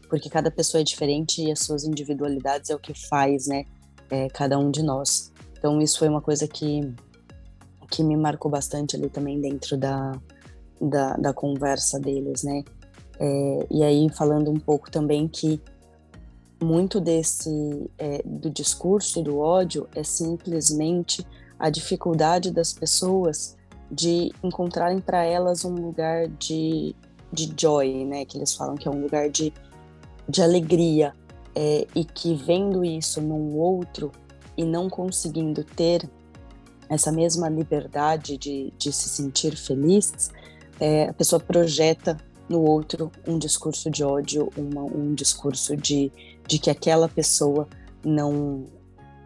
[0.08, 3.64] Porque cada pessoa é diferente e as suas individualidades é o que faz, né,
[4.10, 5.32] é, cada um de nós.
[5.58, 6.94] Então, isso foi uma coisa que
[7.90, 10.12] que me marcou bastante ali também dentro da,
[10.80, 12.64] da, da conversa deles, né?
[13.18, 15.60] É, e aí falando um pouco também que
[16.62, 21.26] muito desse é, do discurso do ódio é simplesmente
[21.58, 23.56] a dificuldade das pessoas
[23.90, 26.94] de encontrarem para elas um lugar de,
[27.32, 28.24] de joy, né?
[28.24, 29.52] Que eles falam que é um lugar de,
[30.28, 31.14] de alegria
[31.54, 34.12] é, e que vendo isso num outro
[34.56, 36.08] e não conseguindo ter
[36.88, 40.30] essa mesma liberdade de, de se sentir feliz,
[40.78, 42.16] é, a pessoa projeta
[42.48, 46.12] no outro um discurso de ódio, uma, um discurso de,
[46.46, 47.68] de que aquela pessoa
[48.04, 48.64] não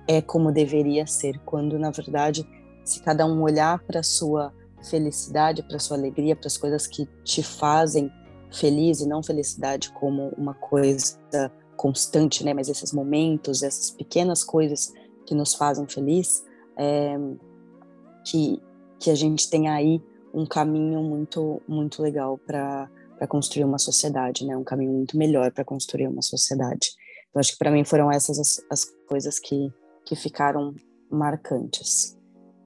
[0.09, 2.49] é como deveria ser, quando na verdade,
[2.85, 6.87] se cada um olhar para a sua felicidade, para a sua alegria, para as coisas
[6.87, 8.11] que te fazem
[8.51, 11.19] feliz e não felicidade como uma coisa
[11.77, 12.53] constante, né?
[12.53, 14.93] Mas esses momentos, essas pequenas coisas
[15.27, 16.45] que nos fazem feliz,
[16.77, 17.17] é,
[18.25, 18.61] que,
[18.99, 20.03] que a gente tem aí
[20.33, 22.89] um caminho muito, muito legal para
[23.29, 24.57] construir uma sociedade, né?
[24.57, 26.93] Um caminho muito melhor para construir uma sociedade.
[27.29, 29.73] Então, acho que para mim foram essas as, as, coisas que,
[30.05, 30.75] que ficaram
[31.11, 32.17] marcantes.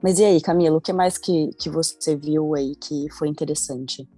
[0.02, 4.08] Mas e aí, Camilo, o que mais que, que você viu aí que foi interessante?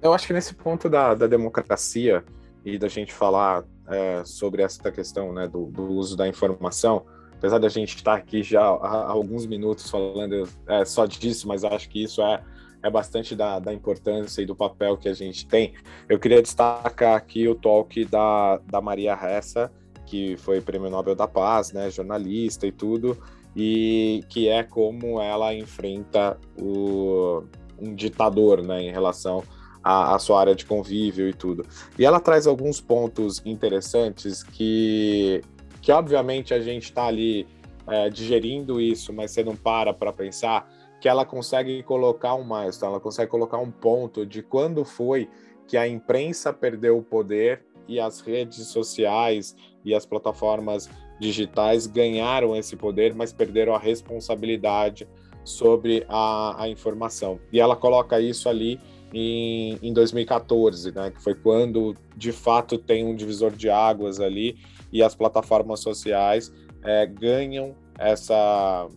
[0.00, 2.24] Eu acho que nesse ponto da, da democracia
[2.64, 7.04] e da gente falar é, sobre essa questão né, do, do uso da informação,
[7.42, 11.88] apesar da gente estar aqui já há alguns minutos falando é, só disso, mas acho
[11.88, 12.40] que isso é,
[12.80, 15.74] é bastante da, da importância e do papel que a gente tem.
[16.08, 19.72] Eu queria destacar aqui o talk da, da Maria Ressa,
[20.06, 23.18] que foi Prêmio Nobel da Paz, né, jornalista e tudo,
[23.56, 27.42] e que é como ela enfrenta o,
[27.76, 29.42] um ditador né, em relação
[29.82, 31.66] à, à sua área de convívio e tudo.
[31.98, 35.42] E ela traz alguns pontos interessantes que
[35.82, 37.46] que obviamente a gente está ali
[37.86, 42.92] é, digerindo isso, mas você não para para pensar que ela consegue colocar um milestone,
[42.92, 45.28] ela consegue colocar um ponto de quando foi
[45.66, 52.54] que a imprensa perdeu o poder e as redes sociais e as plataformas digitais ganharam
[52.54, 55.08] esse poder, mas perderam a responsabilidade
[55.44, 57.40] sobre a, a informação.
[57.52, 58.78] E ela coloca isso ali
[59.12, 64.56] em, em 2014, né, que foi quando de fato tem um divisor de águas ali
[64.92, 66.52] e as plataformas sociais
[66.84, 68.88] é, ganham essa,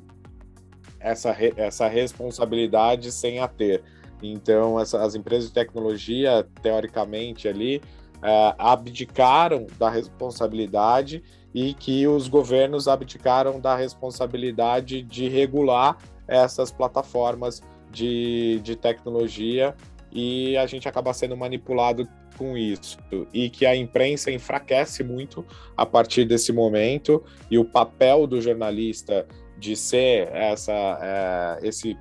[1.00, 3.84] essa, essa responsabilidade sem a ter.
[4.22, 7.82] Então, essa, as empresas de tecnologia, teoricamente, ali,
[8.22, 17.62] é, abdicaram da responsabilidade e que os governos abdicaram da responsabilidade de regular essas plataformas
[17.92, 19.76] de, de tecnologia
[20.12, 22.98] e a gente acaba sendo manipulado com isso
[23.34, 25.46] e que a imprensa enfraquece muito
[25.76, 31.98] a partir desse momento e o papel do jornalista de ser essa é, esse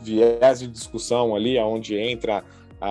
[0.00, 2.44] viés de discussão ali aonde entra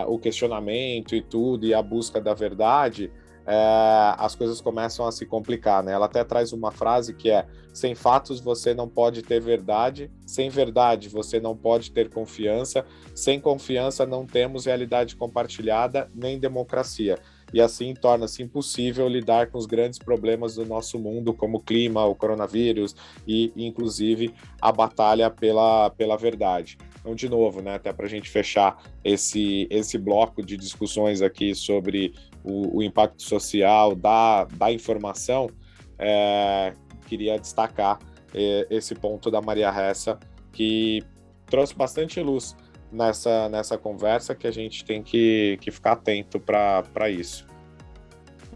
[0.08, 3.12] o questionamento e tudo e a busca da verdade
[3.46, 5.92] é, as coisas começam a se complicar, né?
[5.92, 10.50] Ela até traz uma frase que é: sem fatos você não pode ter verdade, sem
[10.50, 17.18] verdade você não pode ter confiança, sem confiança não temos realidade compartilhada nem democracia.
[17.54, 22.04] E assim torna-se impossível lidar com os grandes problemas do nosso mundo, como o clima,
[22.04, 22.96] o coronavírus
[23.28, 26.78] e, inclusive, a batalha pela, pela verdade.
[27.00, 31.54] Então, de novo, né, até para a gente fechar esse, esse bloco de discussões aqui
[31.54, 35.50] sobre o, o impacto social da, da informação,
[35.98, 36.74] é,
[37.08, 38.00] queria destacar
[38.34, 40.20] é, esse ponto da Maria Ressa,
[40.52, 41.04] que
[41.46, 42.56] trouxe bastante luz
[42.92, 47.46] nessa, nessa conversa, que a gente tem que, que ficar atento para isso.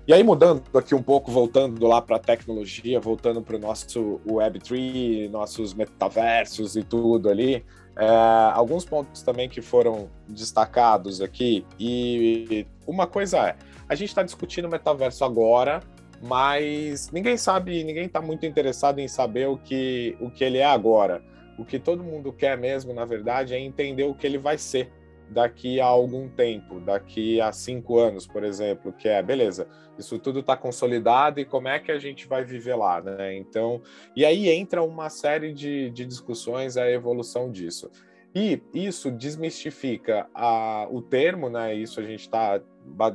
[0.07, 4.21] E aí, mudando aqui um pouco, voltando lá para a tecnologia, voltando para o nosso
[4.25, 7.65] Web3, nossos metaversos e tudo ali,
[7.97, 8.07] é,
[8.53, 11.65] alguns pontos também que foram destacados aqui.
[11.77, 13.57] E uma coisa é,
[13.89, 15.81] a gente está discutindo o metaverso agora,
[16.21, 20.65] mas ninguém sabe, ninguém está muito interessado em saber o que, o que ele é
[20.65, 21.23] agora.
[21.57, 24.91] O que todo mundo quer mesmo, na verdade, é entender o que ele vai ser
[25.29, 30.39] daqui a algum tempo, daqui a cinco anos, por exemplo, que é, beleza, isso tudo
[30.39, 33.35] está consolidado e como é que a gente vai viver lá, né?
[33.35, 33.81] Então,
[34.15, 37.89] e aí entra uma série de, de discussões a evolução disso.
[38.33, 41.73] E isso desmistifica a, o termo, né?
[41.73, 42.61] Isso a gente está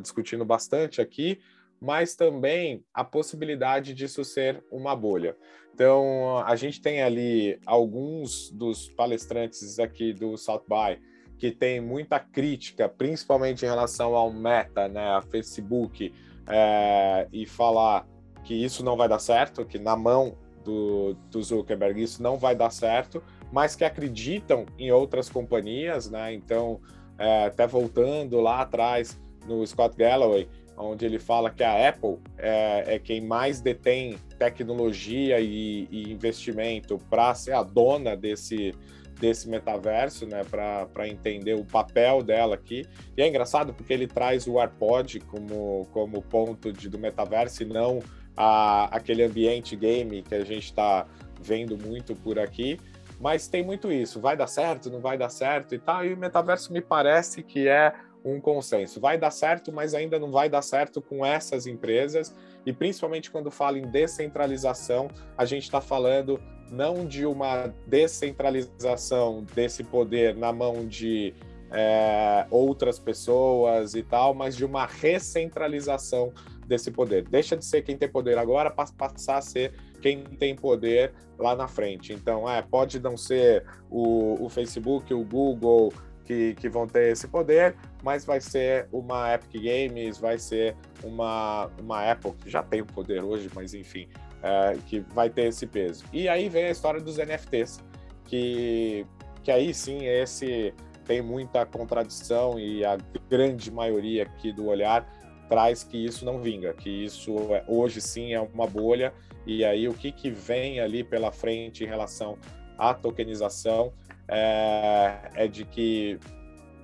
[0.01, 1.39] discutindo bastante aqui,
[1.81, 5.37] mas também a possibilidade disso ser uma bolha.
[5.75, 11.01] Então, a gente tem ali alguns dos palestrantes aqui do South by
[11.39, 16.15] que tem muita crítica, principalmente em relação ao Meta, né, a Facebook,
[16.47, 18.07] é, e falar
[18.45, 22.55] que isso não vai dar certo, que na mão do, do Zuckerberg isso não vai
[22.55, 26.33] dar certo, mas que acreditam em outras companhias, né?
[26.33, 26.81] Então,
[27.19, 32.95] é, até voltando lá atrás no Scott Galloway, onde ele fala que a Apple é,
[32.95, 38.75] é quem mais detém tecnologia e, e investimento para ser a dona desse,
[39.21, 42.85] desse metaverso, né, para entender o papel dela aqui.
[43.17, 47.67] E é engraçado porque ele traz o AirPod como, como ponto de, do metaverso e
[47.67, 48.01] não
[48.37, 51.07] a, aquele ambiente game que a gente está
[51.41, 52.79] vendo muito por aqui.
[53.21, 56.05] Mas tem muito isso, vai dar certo, não vai dar certo e tal.
[56.05, 59.01] E o metaverso me parece que é um consenso.
[59.01, 62.35] Vai dar certo, mas ainda não vai dar certo com essas empresas.
[62.65, 69.85] E principalmente quando fala em descentralização, a gente está falando não de uma descentralização desse
[69.85, 71.35] poder na mão de
[71.71, 76.33] é, outras pessoas e tal, mas de uma recentralização
[76.67, 77.29] desse poder.
[77.29, 81.55] Deixa de ser quem tem poder agora para passar a ser quem tem poder lá
[81.55, 82.13] na frente.
[82.13, 85.93] Então, é, pode não ser o, o Facebook, o Google,
[86.25, 91.71] que, que vão ter esse poder, mas vai ser uma Epic Games, vai ser uma,
[91.81, 94.09] uma Apple, que já tem o poder hoje, mas enfim,
[94.43, 96.05] é, que vai ter esse peso.
[96.13, 97.81] E aí vem a história dos NFTs,
[98.25, 99.07] que,
[99.43, 102.97] que aí sim esse tem muita contradição e a
[103.29, 105.07] grande maioria aqui do olhar
[105.49, 109.13] traz que isso não vinga, que isso é, hoje sim é uma bolha,
[109.47, 112.39] e aí o que, que vem ali pela frente em relação
[112.79, 113.93] à tokenização
[114.29, 116.19] é, é de que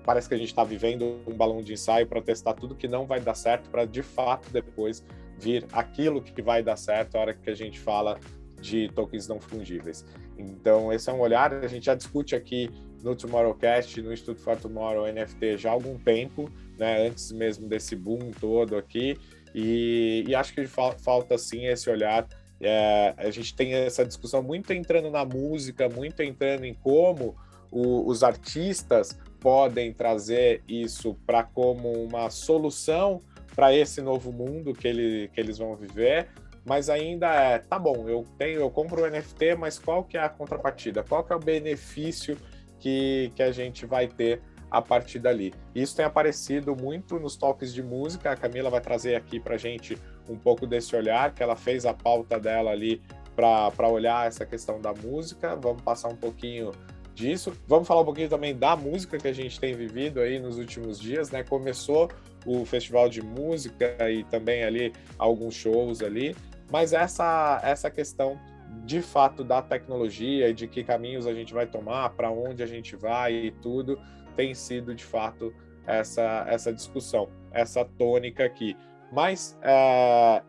[0.05, 3.07] parece que a gente está vivendo um balão de ensaio para testar tudo que não
[3.07, 5.05] vai dar certo, para de fato depois
[5.39, 8.19] vir aquilo que vai dar certo a hora que a gente fala
[8.61, 10.05] de tokens não fungíveis.
[10.37, 12.71] Então, esse é um olhar, a gente já discute aqui
[13.03, 17.95] no Tomorrowcast, no Instituto for Tomorrow NFT já há algum tempo, né, antes mesmo desse
[17.95, 19.17] boom todo aqui,
[19.55, 22.27] e, e acho que falta sim esse olhar
[22.61, 27.37] é, a gente tem essa discussão muito entrando na música, muito entrando em como
[27.71, 33.21] o, os artistas podem trazer isso para como uma solução
[33.55, 36.29] para esse novo mundo que, ele, que eles vão viver,
[36.65, 40.23] mas ainda é, tá bom, eu tenho, eu compro o NFT, mas qual que é
[40.23, 41.03] a contrapartida?
[41.03, 42.37] Qual que é o benefício
[42.79, 45.53] que, que a gente vai ter a partir dali?
[45.75, 49.99] Isso tem aparecido muito nos toques de música, a Camila vai trazer aqui para gente
[50.29, 53.01] um pouco desse olhar, que ela fez a pauta dela ali
[53.35, 55.55] para olhar essa questão da música.
[55.57, 56.73] Vamos passar um pouquinho
[57.19, 57.53] disso.
[57.67, 60.99] Vamos falar um pouquinho também da música que a gente tem vivido aí nos últimos
[60.99, 61.43] dias, né?
[61.43, 62.09] Começou
[62.47, 66.37] o festival de música e também ali alguns shows ali,
[66.71, 68.39] mas essa essa questão
[68.85, 72.67] de fato da tecnologia e de que caminhos a gente vai tomar, para onde a
[72.67, 74.01] gente vai e tudo,
[74.37, 75.53] tem sido de fato
[75.87, 78.77] essa essa discussão, essa tônica aqui.
[79.13, 80.43] Mas é,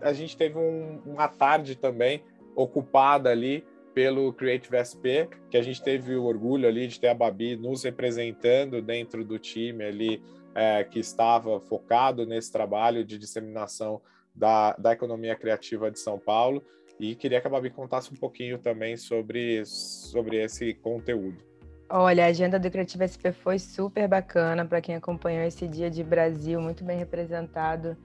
[0.00, 2.22] a gente teve um, uma tarde também
[2.54, 7.14] ocupada ali pelo Creative SP, que a gente teve o orgulho ali de ter a
[7.14, 10.22] Babi nos representando dentro do time ali
[10.54, 14.00] é, que estava focado nesse trabalho de disseminação
[14.34, 16.62] da, da economia criativa de São Paulo.
[17.00, 21.42] E queria que a Babi contasse um pouquinho também sobre, sobre esse conteúdo.
[21.88, 26.02] Olha, a agenda do Creative SP foi super bacana para quem acompanhou esse dia de
[26.02, 27.96] Brasil, muito bem representado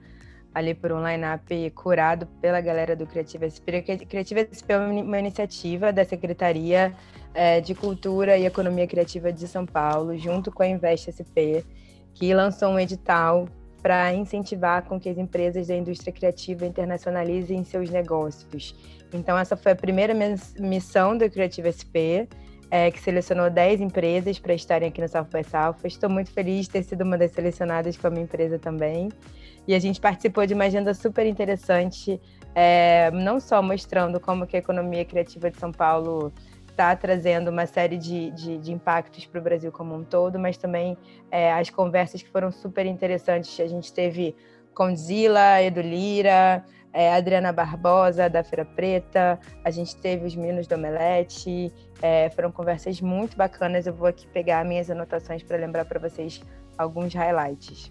[0.54, 3.82] ali por um line-up curado pela galera do Criativa SP.
[3.82, 6.94] O Criativa SP é uma iniciativa da Secretaria
[7.34, 11.64] é, de Cultura e Economia Criativa de São Paulo, junto com a Invest SP,
[12.14, 13.48] que lançou um edital
[13.82, 18.76] para incentivar com que as empresas da indústria criativa internacionalizem seus negócios.
[19.12, 20.14] Então, essa foi a primeira
[20.60, 22.28] missão do Criativa SP,
[22.72, 25.76] é, que selecionou 10 empresas para estarem aqui no South by South.
[25.84, 29.10] Estou muito feliz de ter sido uma das selecionadas com a minha empresa também.
[29.68, 32.18] E a gente participou de uma agenda super interessante,
[32.54, 36.32] é, não só mostrando como que a economia criativa de São Paulo
[36.66, 40.56] está trazendo uma série de, de, de impactos para o Brasil como um todo, mas
[40.56, 40.96] também
[41.30, 43.60] é, as conversas que foram super interessantes.
[43.60, 44.34] A gente teve
[44.72, 50.74] Condzilla, Edu Lira, é, Adriana Barbosa, da Feira Preta, a gente teve os meninos do
[50.74, 53.86] Omelete, é, foram conversas muito bacanas.
[53.86, 56.42] Eu vou aqui pegar minhas anotações para lembrar para vocês
[56.76, 57.90] alguns highlights.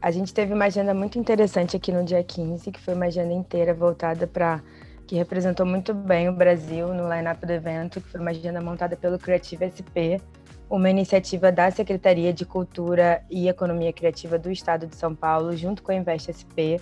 [0.00, 3.32] A gente teve uma agenda muito interessante aqui no dia 15, que foi uma agenda
[3.32, 4.62] inteira voltada para
[5.06, 8.96] que representou muito bem o Brasil no line-up do evento, que foi uma agenda montada
[8.96, 10.20] pelo Creative SP,
[10.68, 15.82] uma iniciativa da Secretaria de Cultura e Economia Criativa do Estado de São Paulo, junto
[15.82, 16.80] com a Invest SP,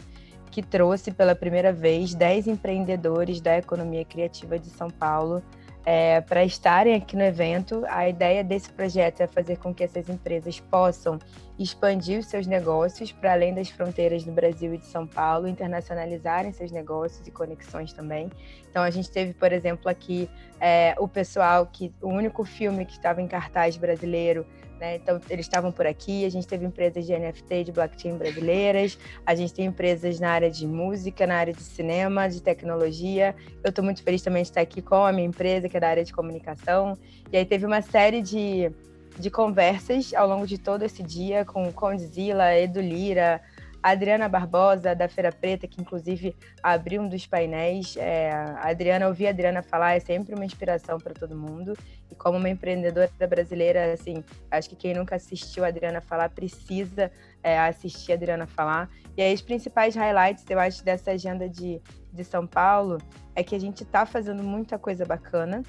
[0.52, 5.42] que trouxe pela primeira vez 10 empreendedores da economia criativa de São Paulo
[5.84, 7.82] é, para estarem aqui no evento.
[7.88, 11.18] A ideia desse projeto é fazer com que essas empresas possam
[11.58, 16.52] expandir os seus negócios para além das fronteiras do Brasil e de São Paulo, internacionalizarem
[16.52, 18.30] seus negócios e conexões também.
[18.70, 20.28] Então a gente teve, por exemplo, aqui
[20.60, 24.46] é, o pessoal que o único filme que estava em cartaz brasileiro
[24.82, 24.96] né?
[24.96, 26.26] Então, eles estavam por aqui.
[26.26, 28.98] A gente teve empresas de NFT, de blockchain brasileiras.
[29.24, 33.32] A gente tem empresas na área de música, na área de cinema, de tecnologia.
[33.62, 35.88] Eu estou muito feliz também de estar aqui com a minha empresa, que é da
[35.88, 36.98] área de comunicação.
[37.30, 38.72] E aí teve uma série de,
[39.20, 43.40] de conversas ao longo de todo esse dia com Condzilla, Edu Lira,
[43.82, 47.96] Adriana Barbosa, da Feira Preta, que inclusive abriu um dos painéis.
[47.96, 51.76] É, a Adriana, ouvir a Adriana falar é sempre uma inspiração para todo mundo.
[52.10, 57.10] E como uma empreendedora brasileira, assim, acho que quem nunca assistiu a Adriana falar precisa
[57.42, 58.88] é, assistir a Adriana falar.
[59.16, 61.80] E aí, os principais highlights, eu acho, dessa agenda de,
[62.12, 62.98] de São Paulo
[63.34, 65.62] é que a gente está fazendo muita coisa bacana.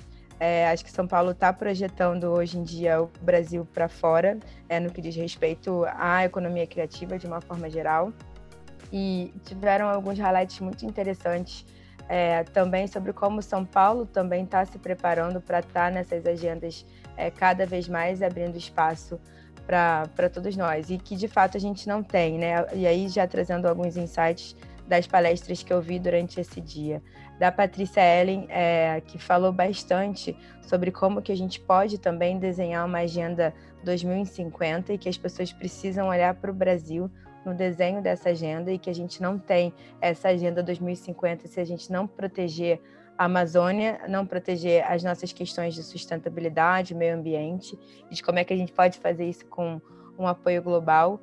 [0.45, 4.37] É, acho que São Paulo está projetando hoje em dia o Brasil para fora,
[4.67, 8.11] é, no que diz respeito à economia criativa de uma forma geral.
[8.91, 11.65] E tiveram alguns highlights muito interessantes
[12.09, 16.85] é, também sobre como São Paulo também está se preparando para estar tá nessas agendas
[17.15, 19.17] é, cada vez mais abrindo espaço
[19.65, 22.65] para todos nós e que de fato a gente não tem, né?
[22.73, 27.01] E aí já trazendo alguns insights das palestras que eu vi durante esse dia
[27.39, 32.85] da Patrícia Ellen, é, que falou bastante sobre como que a gente pode também desenhar
[32.85, 33.53] uma agenda
[33.83, 37.09] 2050 e que as pessoas precisam olhar para o Brasil
[37.45, 41.65] no desenho dessa agenda e que a gente não tem essa agenda 2050 se a
[41.65, 42.79] gente não proteger
[43.17, 47.77] a Amazônia, não proteger as nossas questões de sustentabilidade, meio ambiente,
[48.09, 49.81] e de como é que a gente pode fazer isso com
[50.17, 51.19] um apoio global.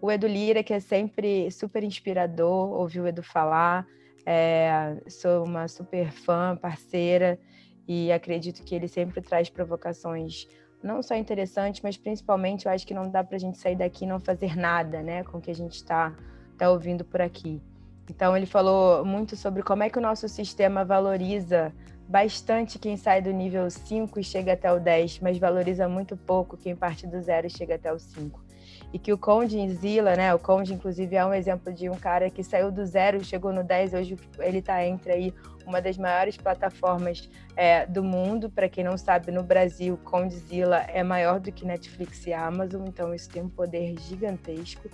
[0.00, 3.86] O Edu Lira, que é sempre super inspirador, ouvir o Edu falar,
[4.26, 7.38] é, sou uma super fã, parceira,
[7.86, 10.46] e acredito que ele sempre traz provocações
[10.82, 14.04] não só interessantes, mas principalmente eu acho que não dá para a gente sair daqui
[14.04, 16.14] e não fazer nada né, com o que a gente está
[16.56, 17.60] tá ouvindo por aqui.
[18.08, 21.72] Então, ele falou muito sobre como é que o nosso sistema valoriza
[22.10, 26.56] bastante quem sai do nível 5 e chega até o 10, mas valoriza muito pouco
[26.56, 28.50] quem parte do zero e chega até o 5.
[28.92, 32.28] e que o Conde Zila, né, o Conde inclusive é um exemplo de um cara
[32.28, 35.34] que saiu do zero, chegou no 10, hoje ele está entre aí
[35.64, 38.50] uma das maiores plataformas é, do mundo.
[38.50, 43.14] Para quem não sabe, no Brasil, Condzilla é maior do que Netflix e Amazon, então
[43.14, 44.88] isso tem um poder gigantesco.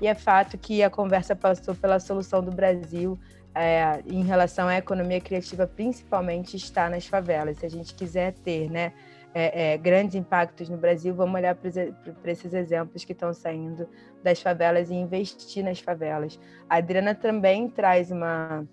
[0.00, 3.18] E é fato que a conversa passou pela solução do Brasil
[3.54, 7.58] é, em relação à economia criativa, principalmente está nas favelas.
[7.58, 8.92] Se a gente quiser ter, né?
[9.32, 13.88] É, é, grandes impactos no Brasil, vamos olhar para esses exemplos que estão saindo
[14.24, 16.36] das favelas e investir nas favelas.
[16.68, 18.66] A Adriana também traz uma,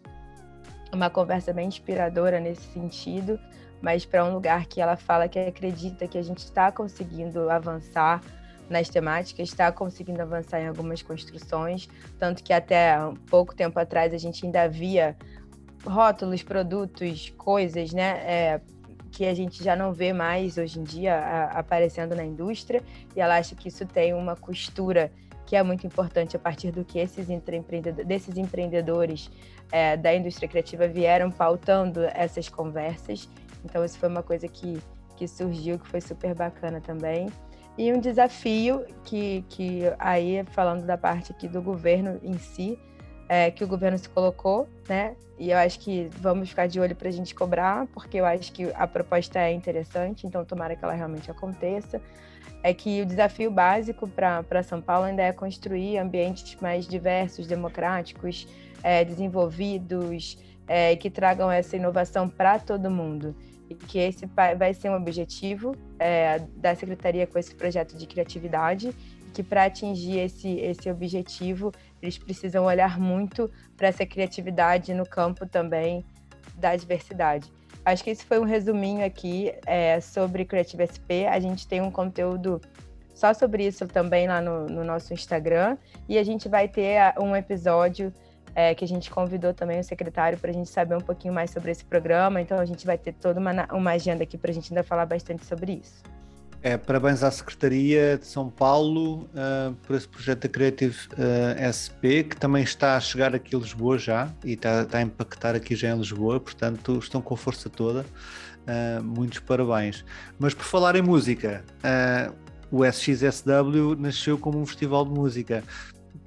[0.91, 3.39] uma conversa bem inspiradora nesse sentido,
[3.83, 8.19] mas para um lugar que ela fala que acredita que a gente está conseguindo avançar
[8.69, 11.87] nas temáticas, está conseguindo avançar em algumas construções,
[12.19, 12.97] tanto que até
[13.29, 15.15] pouco tempo atrás a gente ainda via
[15.85, 18.61] rótulos, produtos, coisas, né, é,
[19.11, 22.81] que a gente já não vê mais hoje em dia a, aparecendo na indústria,
[23.15, 25.11] e ela acha que isso tem uma costura
[25.45, 29.31] que é muito importante a partir do que esses empreendedores, desses empreendedores
[29.71, 33.29] é, da indústria criativa vieram pautando essas conversas.
[33.63, 34.77] Então, isso foi uma coisa que,
[35.15, 37.29] que surgiu, que foi super bacana também.
[37.77, 42.79] E um desafio que, que aí, falando da parte aqui do governo em si,
[43.29, 45.15] é, que o governo se colocou, né?
[45.37, 48.51] E eu acho que vamos ficar de olho para a gente cobrar, porque eu acho
[48.51, 52.01] que a proposta é interessante, então tomara que ela realmente aconteça
[52.63, 58.47] é que o desafio básico para São Paulo ainda é construir ambientes mais diversos, democráticos,
[58.83, 63.35] é, desenvolvidos, é, que tragam essa inovação para todo mundo.
[63.69, 64.25] E que esse
[64.57, 68.95] vai ser um objetivo é, da Secretaria com esse projeto de criatividade,
[69.27, 75.05] e que para atingir esse, esse objetivo, eles precisam olhar muito para essa criatividade no
[75.05, 76.05] campo também
[76.55, 77.51] da diversidade.
[77.87, 81.23] Acho que esse foi um resuminho aqui é, sobre Creative SP.
[81.25, 82.61] A gente tem um conteúdo
[83.13, 85.77] só sobre isso também lá no, no nosso Instagram.
[86.07, 88.13] E a gente vai ter um episódio
[88.57, 91.51] é, que a gente convidou também o secretário para a gente saber um pouquinho mais
[91.51, 92.41] sobre esse programa.
[92.41, 95.05] Então a gente vai ter toda uma, uma agenda aqui para a gente ainda falar
[95.05, 96.01] bastante sobre isso.
[96.63, 102.23] É, parabéns à Secretaria de São Paulo uh, por esse projeto da Creative uh, SP,
[102.23, 105.75] que também está a chegar aqui a Lisboa já e está, está a impactar aqui
[105.75, 108.01] já em Lisboa, portanto estão com a força toda.
[108.01, 110.03] Uh, muitos parabéns.
[110.39, 111.63] Mas por falar em música,
[112.71, 115.63] o SXSW nasceu como um festival de música.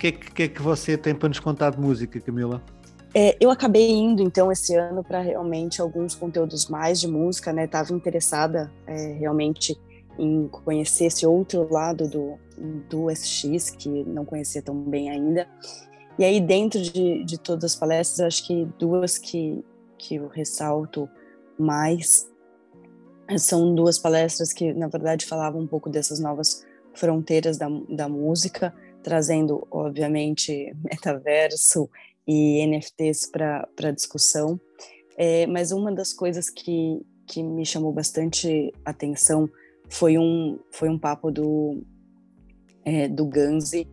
[0.01, 2.63] Que é que, que, é que você tem para nos contar de música, Camila?
[3.15, 7.67] É, eu acabei indo então esse ano para realmente alguns conteúdos mais de música, né?
[7.67, 9.79] Tava interessada é, realmente
[10.19, 12.39] em conhecer esse outro lado do,
[12.89, 15.47] do SX, que não conhecia tão bem ainda.
[16.19, 19.63] E aí, dentro de, de todas as palestras, acho que duas que,
[19.99, 21.11] que eu ressalto
[21.59, 22.27] mais
[23.37, 28.75] são duas palestras que, na verdade, falavam um pouco dessas novas fronteiras da, da música,
[29.03, 31.89] trazendo, obviamente, metaverso
[32.27, 34.61] e NFTs para discussão.
[35.17, 39.49] É, mas uma das coisas que, que me chamou bastante atenção
[39.89, 41.83] foi um, foi um papo do,
[42.85, 43.89] é, do Ganzi,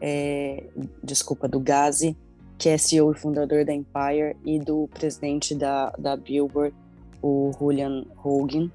[0.00, 0.64] é,
[1.02, 2.16] desculpa, do Gazi,
[2.56, 6.74] que é CEO e fundador da Empire, e do presidente da, da Billboard,
[7.22, 8.70] o Julian Hogan,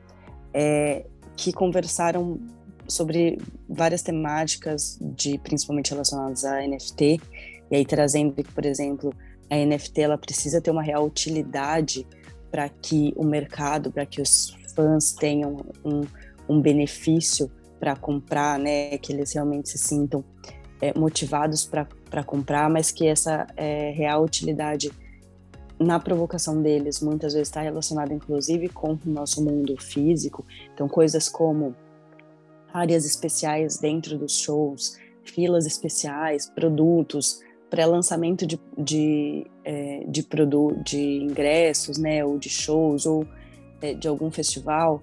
[0.54, 1.06] é,
[1.36, 2.40] que conversaram
[2.88, 7.20] sobre várias temáticas, de principalmente relacionadas a NFT,
[7.72, 9.14] e aí trazendo que, por exemplo,
[9.50, 12.08] a NFT ela precisa ter uma real utilidade
[12.52, 16.02] para que o mercado, para que os fãs tenham um,
[16.48, 20.24] um benefício para comprar, né, que eles realmente se sintam
[20.82, 24.92] é, motivados para comprar, mas que essa é, real utilidade
[25.78, 30.46] na provocação deles muitas vezes está relacionada inclusive com o nosso mundo físico.
[30.74, 31.76] Então, coisas como
[32.76, 41.24] áreas especiais dentro dos shows, filas especiais, produtos, pré-lançamento de, de, é, de, produ de
[41.24, 43.26] ingressos, né, ou de shows, ou
[43.82, 45.02] é, de algum festival.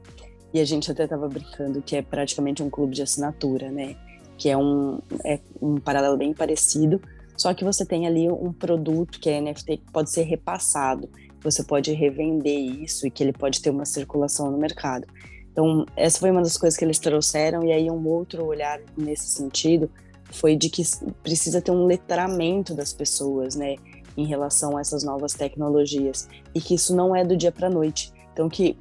[0.53, 3.97] E a gente até estava brincando que é praticamente um clube de assinatura, né?
[4.37, 7.01] Que é um, é um paralelo bem parecido,
[7.39, 11.09] só que você tem ali um produto que é NFT que pode ser repassado,
[11.43, 15.07] você pode revender isso e que ele pode ter uma circulação no mercado.
[15.53, 19.29] Então, essa foi uma das coisas que eles trouxeram, e aí um outro olhar nesse
[19.29, 19.91] sentido
[20.33, 20.83] foi de que
[21.23, 23.77] precisa ter um letramento das pessoas, né,
[24.17, 28.11] em relação a essas novas tecnologias, e que isso não é do dia para noite.
[28.33, 28.79] Então, que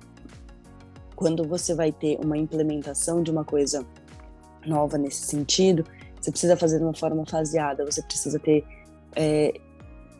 [1.14, 3.86] quando você vai ter uma implementação de uma coisa
[4.66, 5.86] nova nesse sentido,
[6.20, 8.64] você precisa fazer de uma forma faseada, você precisa ter
[9.16, 9.54] é,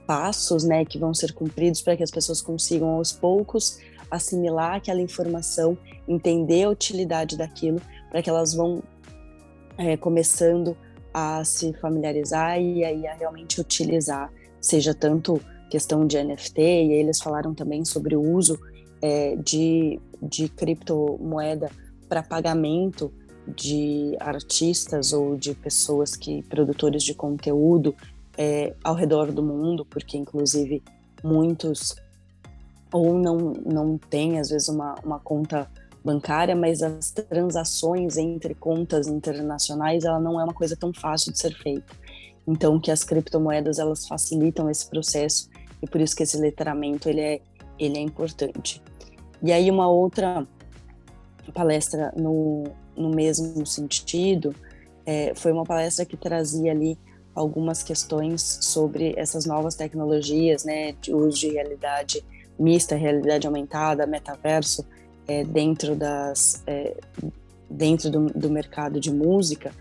[0.06, 3.80] passos né, que vão ser cumpridos para que as pessoas consigam aos poucos
[4.12, 8.84] assimilar aquela informação, entender a utilidade daquilo, para que elas vão
[9.78, 10.76] é, começando
[11.14, 17.22] a se familiarizar e aí a realmente utilizar, seja tanto questão de NFT, e eles
[17.22, 18.60] falaram também sobre o uso
[19.02, 21.72] é, de, de criptomoeda
[22.10, 23.12] para pagamento
[23.48, 27.96] de artistas ou de pessoas que produtores de conteúdo
[28.38, 30.84] é, ao redor do mundo, porque inclusive
[31.24, 31.96] muitos
[32.92, 35.70] ou não não têm às vezes uma, uma conta
[36.04, 41.40] bancária, mas as transações entre contas internacionais ela não é uma coisa tão fácil de
[41.40, 41.94] ser feita.
[42.48, 45.50] Então que as criptomoedas elas facilitam esse processo
[45.82, 47.42] e por isso que esse letramento ele é
[47.80, 48.82] ele é importante.
[49.42, 50.48] E aí uma outra
[51.54, 52.64] palestra no,
[52.96, 54.54] no mesmo sentido
[55.06, 56.98] é, foi uma palestra que trazia ali
[57.34, 62.24] algumas questões sobre essas novas tecnologias, né, de uso de realidade
[62.62, 64.86] mista, realidade aumentada, metaverso,
[65.28, 66.96] é, dentro das é,
[67.70, 69.72] dentro do, do, mercado de música.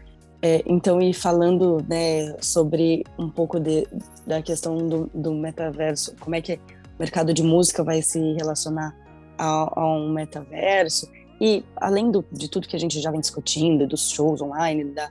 [0.42, 3.86] É, então, e falando né, sobre um pouco de,
[4.26, 6.58] da questão do, do, metaverso, como é que o
[6.98, 8.96] mercado de música vai se relacionar
[9.36, 11.10] a, a um metaverso,
[11.40, 15.10] e além do, de tudo que a gente já vem discutindo, dos shows online, da,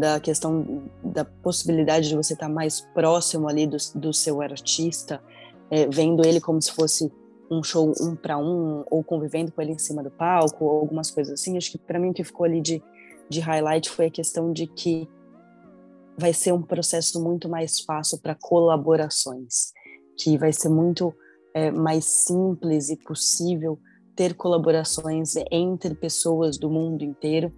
[0.00, 5.20] da, questão da possibilidade de você estar mais próximo ali do, do seu artista,
[5.70, 7.12] é, vendo ele como se fosse
[7.50, 11.10] um show um para um, ou convivendo com ele em cima do palco, ou algumas
[11.10, 11.56] coisas assim.
[11.56, 12.82] Acho que para mim o que ficou ali de,
[13.28, 15.08] de highlight foi a questão de que
[16.16, 19.72] vai ser um processo muito mais fácil para colaborações,
[20.16, 21.12] que vai ser muito
[21.54, 23.78] é, mais simples e possível
[24.14, 27.52] ter colaborações entre pessoas do mundo inteiro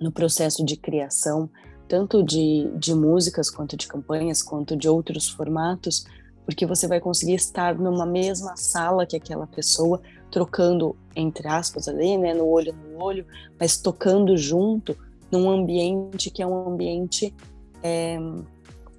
[0.00, 1.50] no processo de criação,
[1.88, 6.04] tanto de, de músicas, quanto de campanhas, quanto de outros formatos,
[6.44, 12.16] porque você vai conseguir estar numa mesma sala que aquela pessoa, trocando, entre aspas, ali,
[12.18, 13.26] né, no olho no olho,
[13.58, 14.96] mas tocando junto
[15.30, 17.34] num ambiente que é um ambiente
[17.82, 18.18] é,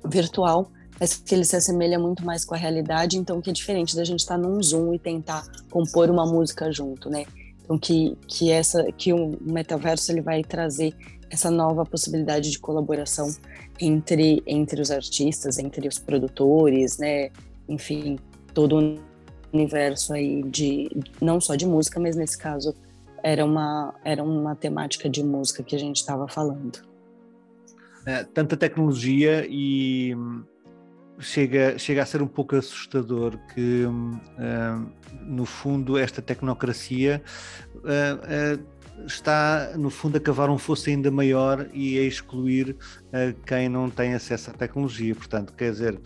[0.05, 0.69] virtual,
[0.99, 4.03] mas que ele se assemelha muito mais com a realidade, então que é diferente da
[4.03, 7.25] gente estar num Zoom e tentar compor uma música junto, né?
[7.63, 10.93] Então que que essa que o metaverso ele vai trazer
[11.29, 13.33] essa nova possibilidade de colaboração
[13.79, 17.29] entre, entre os artistas, entre os produtores, né?
[17.67, 18.19] Enfim,
[18.53, 18.99] todo o
[19.51, 20.89] universo aí de
[21.21, 22.75] não só de música, mas nesse caso
[23.23, 26.79] era uma era uma temática de música que a gente estava falando.
[28.05, 30.43] É, tanta tecnologia e hum,
[31.19, 34.19] chega, chega a ser um pouco assustador que, hum,
[35.21, 37.23] no fundo, esta tecnocracia
[39.05, 43.89] está, no fundo, a cavar um fosso ainda maior e a excluir uh, quem não
[43.89, 45.13] tem acesso à tecnologia.
[45.15, 45.99] Portanto, quer dizer,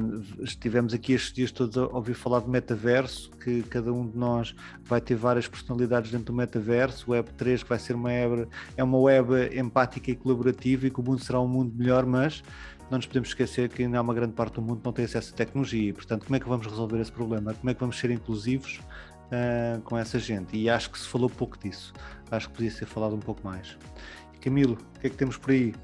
[0.00, 4.16] um, estivemos aqui estes dias todos a ouvir falar de metaverso, que cada um de
[4.16, 8.48] nós vai ter várias personalidades dentro do metaverso, Web 3 que vai ser uma web,
[8.76, 12.42] é uma web empática e colaborativa e que o mundo será um mundo melhor, mas
[12.90, 15.04] não nos podemos esquecer que ainda há uma grande parte do mundo que não tem
[15.04, 15.92] acesso à tecnologia.
[15.94, 17.54] Portanto, como é que vamos resolver esse problema?
[17.54, 18.80] Como é que vamos ser inclusivos
[19.34, 20.56] uh, com essa gente?
[20.56, 21.92] E acho que se falou pouco disso
[22.36, 23.76] acho que podia ser falado um pouco mais.
[24.40, 25.74] Camilo, o que é que temos por aí?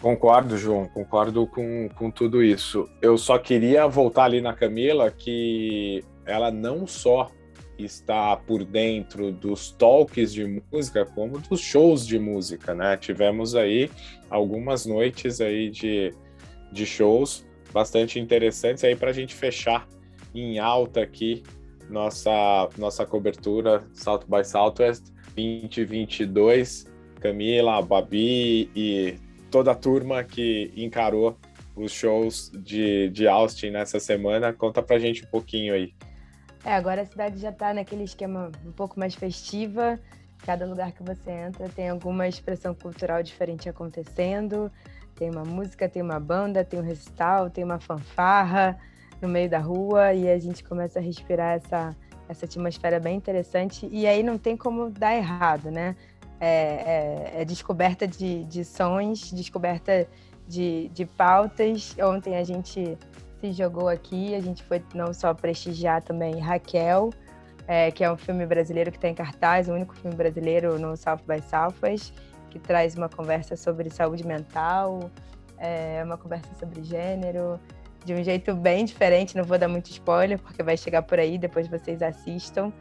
[0.00, 2.88] Concordo, João, concordo com, com tudo isso.
[3.02, 7.30] Eu só queria voltar ali na Camila que ela não só
[7.78, 12.96] está por dentro dos talks de música, como dos shows de música, né?
[12.96, 13.90] Tivemos aí
[14.30, 16.12] algumas noites aí de,
[16.72, 19.86] de shows bastante interessantes aí para a gente fechar
[20.34, 21.42] em alta aqui
[21.88, 26.86] nossa nossa cobertura South by Southwest 2022,
[27.20, 29.18] Camila, Babi e
[29.50, 31.36] toda a turma que encarou
[31.76, 34.52] os shows de, de Austin nessa semana.
[34.52, 35.94] Conta pra gente um pouquinho aí.
[36.64, 39.98] É, agora a cidade já tá naquele esquema um pouco mais festiva.
[40.44, 44.70] Cada lugar que você entra tem alguma expressão cultural diferente acontecendo.
[45.14, 48.78] Tem uma música, tem uma banda, tem um recital, tem uma fanfarra
[49.20, 51.96] no meio da rua e a gente começa a respirar essa
[52.28, 55.96] essa atmosfera bem interessante e aí não tem como dar errado, né?
[56.40, 60.06] É, é, é descoberta de, de sons, descoberta
[60.46, 61.96] de, de pautas.
[61.98, 62.96] Ontem a gente
[63.40, 67.10] se jogou aqui, a gente foi não só prestigiar também Raquel,
[67.66, 70.96] é, que é um filme brasileiro que está em cartaz, o único filme brasileiro no
[70.96, 72.12] South by Southwest,
[72.50, 75.10] que traz uma conversa sobre saúde mental,
[75.58, 77.58] é, uma conversa sobre gênero,
[78.08, 81.36] de um jeito bem diferente, não vou dar muito spoiler, porque vai chegar por aí,
[81.36, 82.72] depois vocês assistam.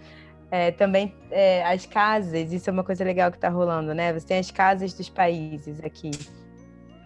[0.49, 4.13] É, também é, as casas, isso é uma coisa legal que está rolando, né?
[4.13, 6.11] Você tem as casas dos países aqui.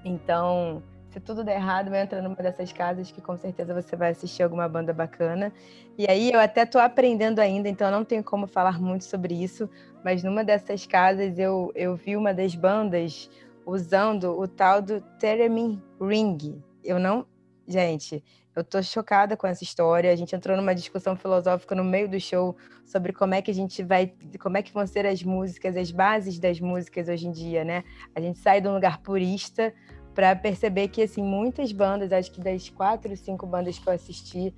[0.05, 4.43] Então, se tudo der errado, entra numa dessas casas que com certeza você vai assistir
[4.43, 5.51] alguma banda bacana.
[5.97, 9.67] E aí eu até estou aprendendo ainda, então não tenho como falar muito sobre isso,
[10.05, 13.27] mas numa dessas casas eu, eu vi uma das bandas,
[13.65, 16.61] usando o tal do Theremin Ring.
[16.83, 17.25] Eu não.
[17.71, 18.21] Gente,
[18.53, 20.11] eu tô chocada com essa história.
[20.11, 23.53] A gente entrou numa discussão filosófica no meio do show sobre como é que a
[23.53, 27.31] gente vai, como é que vão ser as músicas, as bases das músicas hoje em
[27.31, 27.85] dia, né?
[28.13, 29.73] A gente sai de um lugar purista
[30.13, 34.53] para perceber que assim muitas bandas, acho que das quatro, cinco bandas que eu assisti,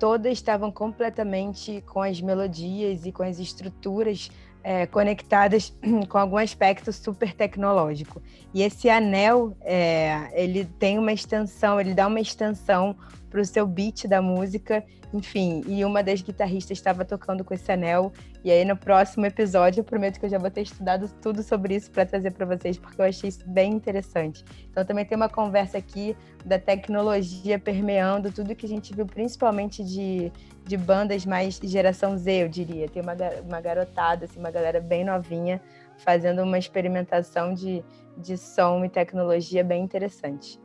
[0.00, 4.30] todas estavam completamente com as melodias e com as estruturas
[4.64, 5.76] é, conectadas
[6.08, 8.22] com algum aspecto super tecnológico.
[8.54, 12.96] E esse anel, é, ele tem uma extensão, ele dá uma extensão
[13.34, 15.64] para o seu beat da música, enfim.
[15.66, 18.12] E uma das guitarristas estava tocando com esse anel.
[18.44, 21.74] E aí no próximo episódio eu prometo que eu já vou ter estudado tudo sobre
[21.74, 24.44] isso para trazer para vocês, porque eu achei isso bem interessante.
[24.70, 29.82] Então também tem uma conversa aqui da tecnologia permeando tudo que a gente viu, principalmente
[29.82, 30.30] de,
[30.64, 32.88] de bandas mais geração Z, eu diria.
[32.88, 35.60] Tem uma, uma garotada, assim, uma galera bem novinha,
[35.96, 37.84] fazendo uma experimentação de,
[38.16, 40.62] de som e tecnologia bem interessante.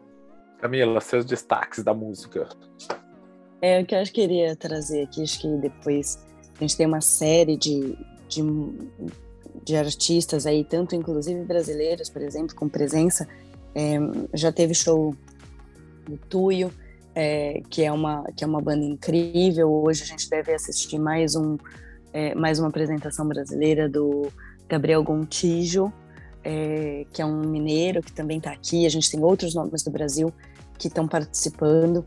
[0.60, 2.48] Camila, seus destaques da música.
[3.62, 6.20] É o que eu queria trazer aqui, acho que depois
[6.58, 7.98] a gente tem uma série de,
[8.28, 8.42] de,
[9.64, 13.28] de artistas aí, tanto inclusive brasileiros, por exemplo, com presença.
[13.74, 13.98] É,
[14.34, 15.16] já teve show
[16.06, 16.72] do Tuyo,
[17.16, 19.72] é, que, é uma, que é uma banda incrível.
[19.72, 21.58] Hoje a gente deve assistir mais, um,
[22.14, 24.28] é, mais uma apresentação brasileira do
[24.68, 25.92] Gabriel Gontijo,
[26.44, 28.86] é, que é um mineiro que também está aqui.
[28.86, 30.34] A gente tem outros nomes do Brasil
[30.78, 32.06] que estão participando,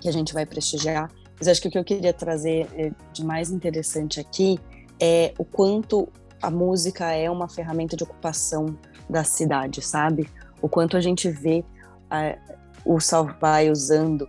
[0.00, 1.10] que a gente vai prestigiar.
[1.38, 4.58] Mas acho que o que eu queria trazer é, de mais interessante aqui
[5.00, 6.08] é o quanto
[6.40, 8.78] a música é uma ferramenta de ocupação
[9.08, 10.28] da cidade, sabe?
[10.60, 11.64] O quanto a gente vê
[12.10, 12.36] a,
[12.84, 14.28] o South by usando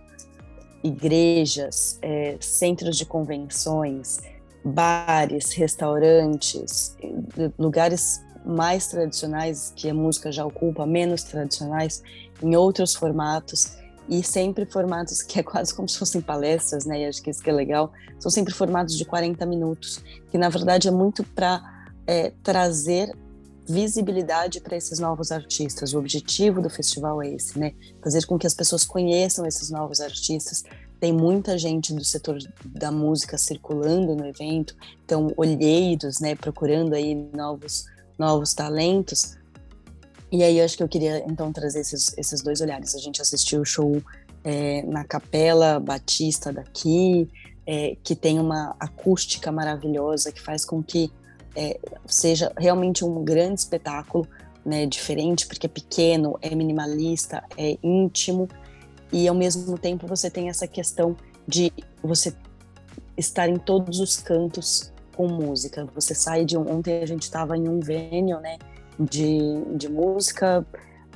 [0.82, 4.20] igrejas, é, centros de convenções,
[4.64, 6.96] bares, restaurantes,
[7.58, 12.02] lugares mais tradicionais que a música já ocupa, menos tradicionais,
[12.42, 13.76] em outros formatos
[14.08, 17.02] e sempre formatos que é quase como se fossem palestras, né?
[17.02, 17.92] E acho que isso que é legal.
[18.18, 21.62] São sempre formatos de 40 minutos, que na verdade é muito para
[22.06, 23.16] é, trazer
[23.66, 25.94] visibilidade para esses novos artistas.
[25.94, 27.72] O objetivo do festival é esse, né?
[28.02, 30.64] Fazer com que as pessoas conheçam esses novos artistas.
[31.00, 36.34] Tem muita gente do setor da música circulando no evento, então olheiros, né?
[36.34, 37.86] Procurando aí novos
[38.18, 39.36] novos talentos.
[40.30, 42.94] E aí eu acho que eu queria então trazer esses, esses dois olhares.
[42.94, 44.02] A gente assistiu o show
[44.42, 47.28] é, na Capela Batista daqui,
[47.66, 51.10] é, que tem uma acústica maravilhosa que faz com que
[51.56, 54.26] é, seja realmente um grande espetáculo,
[54.64, 58.48] né, diferente porque é pequeno, é minimalista, é íntimo
[59.12, 62.34] e ao mesmo tempo você tem essa questão de você
[63.16, 65.86] estar em todos os cantos com música.
[65.94, 68.58] Você sai de ontem a gente estava em um venue, né,
[68.98, 70.64] de, de música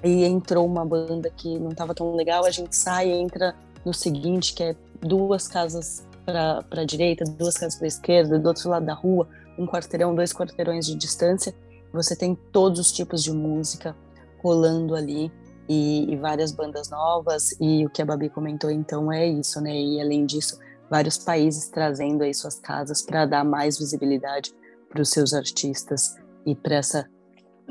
[0.03, 3.93] e entrou uma banda que não estava tão legal, a gente sai e entra no
[3.93, 8.69] seguinte, que é duas casas para a direita, duas casas para a esquerda, do outro
[8.69, 9.29] lado da rua,
[9.59, 11.55] um quarteirão, dois quarteirões de distância.
[11.93, 13.97] Você tem todos os tipos de música
[14.43, 15.33] rolando ali
[15.69, 17.57] e, e várias bandas novas.
[17.61, 19.75] E o que a Babi comentou então é isso, né?
[19.75, 20.59] E além disso,
[20.91, 24.53] vários países trazendo aí suas casas para dar mais visibilidade
[24.89, 26.17] para os seus artistas
[26.47, 27.09] e para essa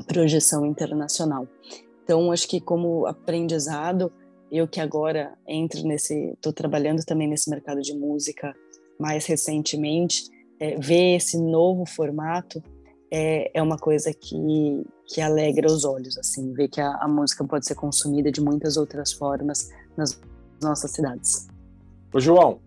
[0.06, 1.46] projeção internacional.
[2.04, 4.12] Então, acho que como aprendizado,
[4.50, 8.54] eu que agora entro nesse, estou trabalhando também nesse mercado de música
[8.98, 10.24] mais recentemente,
[10.60, 12.62] é, ver esse novo formato
[13.10, 17.44] é, é uma coisa que, que alegra os olhos, assim, ver que a, a música
[17.44, 20.20] pode ser consumida de muitas outras formas nas
[20.62, 21.46] nossas cidades.
[22.12, 22.60] Ô, João,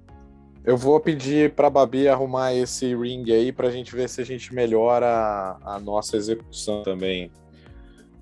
[0.64, 4.26] eu vou pedir para Babi arrumar esse ring aí para a gente ver se a
[4.26, 7.32] gente melhora a, nossa execução também,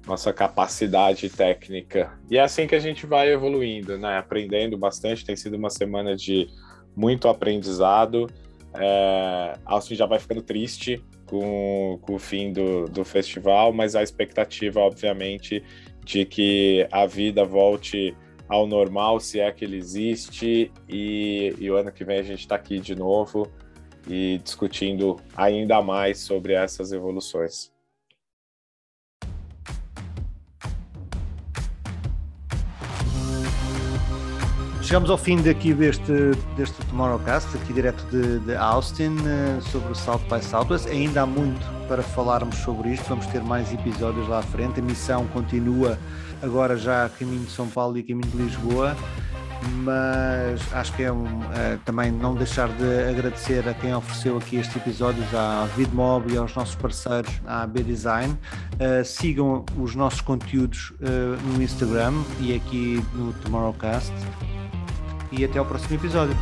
[0.08, 2.18] nossa capacidade técnica.
[2.30, 4.18] E é assim que a gente vai evoluindo, né?
[4.18, 5.26] Aprendendo bastante.
[5.26, 6.48] Tem sido uma semana de
[6.96, 8.28] muito aprendizado.
[8.74, 14.02] É, Austin já vai ficando triste com, com o fim do, do festival, mas a
[14.02, 15.62] expectativa, obviamente,
[16.06, 18.16] de que a vida volte
[18.50, 22.40] ao normal, se é que ele existe, e, e o ano que vem a gente
[22.40, 23.48] está aqui de novo
[24.08, 27.72] e discutindo ainda mais sobre essas evoluções.
[34.82, 39.96] Chegamos ao fim daqui deste, deste Tomorrowcast, aqui direto de, de Austin, eh, sobre o
[39.96, 40.88] South by Southwest.
[40.88, 44.80] Ainda há muito para falarmos sobre isto, vamos ter mais episódios lá à frente.
[44.80, 45.96] A missão continua
[46.42, 48.96] agora já a caminho de São Paulo e a caminho de Lisboa.
[49.84, 54.56] mas acho que é um, uh, também não deixar de agradecer a quem ofereceu aqui
[54.56, 58.38] estes episódios, à VidMob e aos nossos parceiros, à B-Design.
[58.76, 64.14] Uh, sigam os nossos conteúdos uh, no Instagram e aqui no Tomorrowcast.
[65.32, 66.36] E até ao próximo episódio.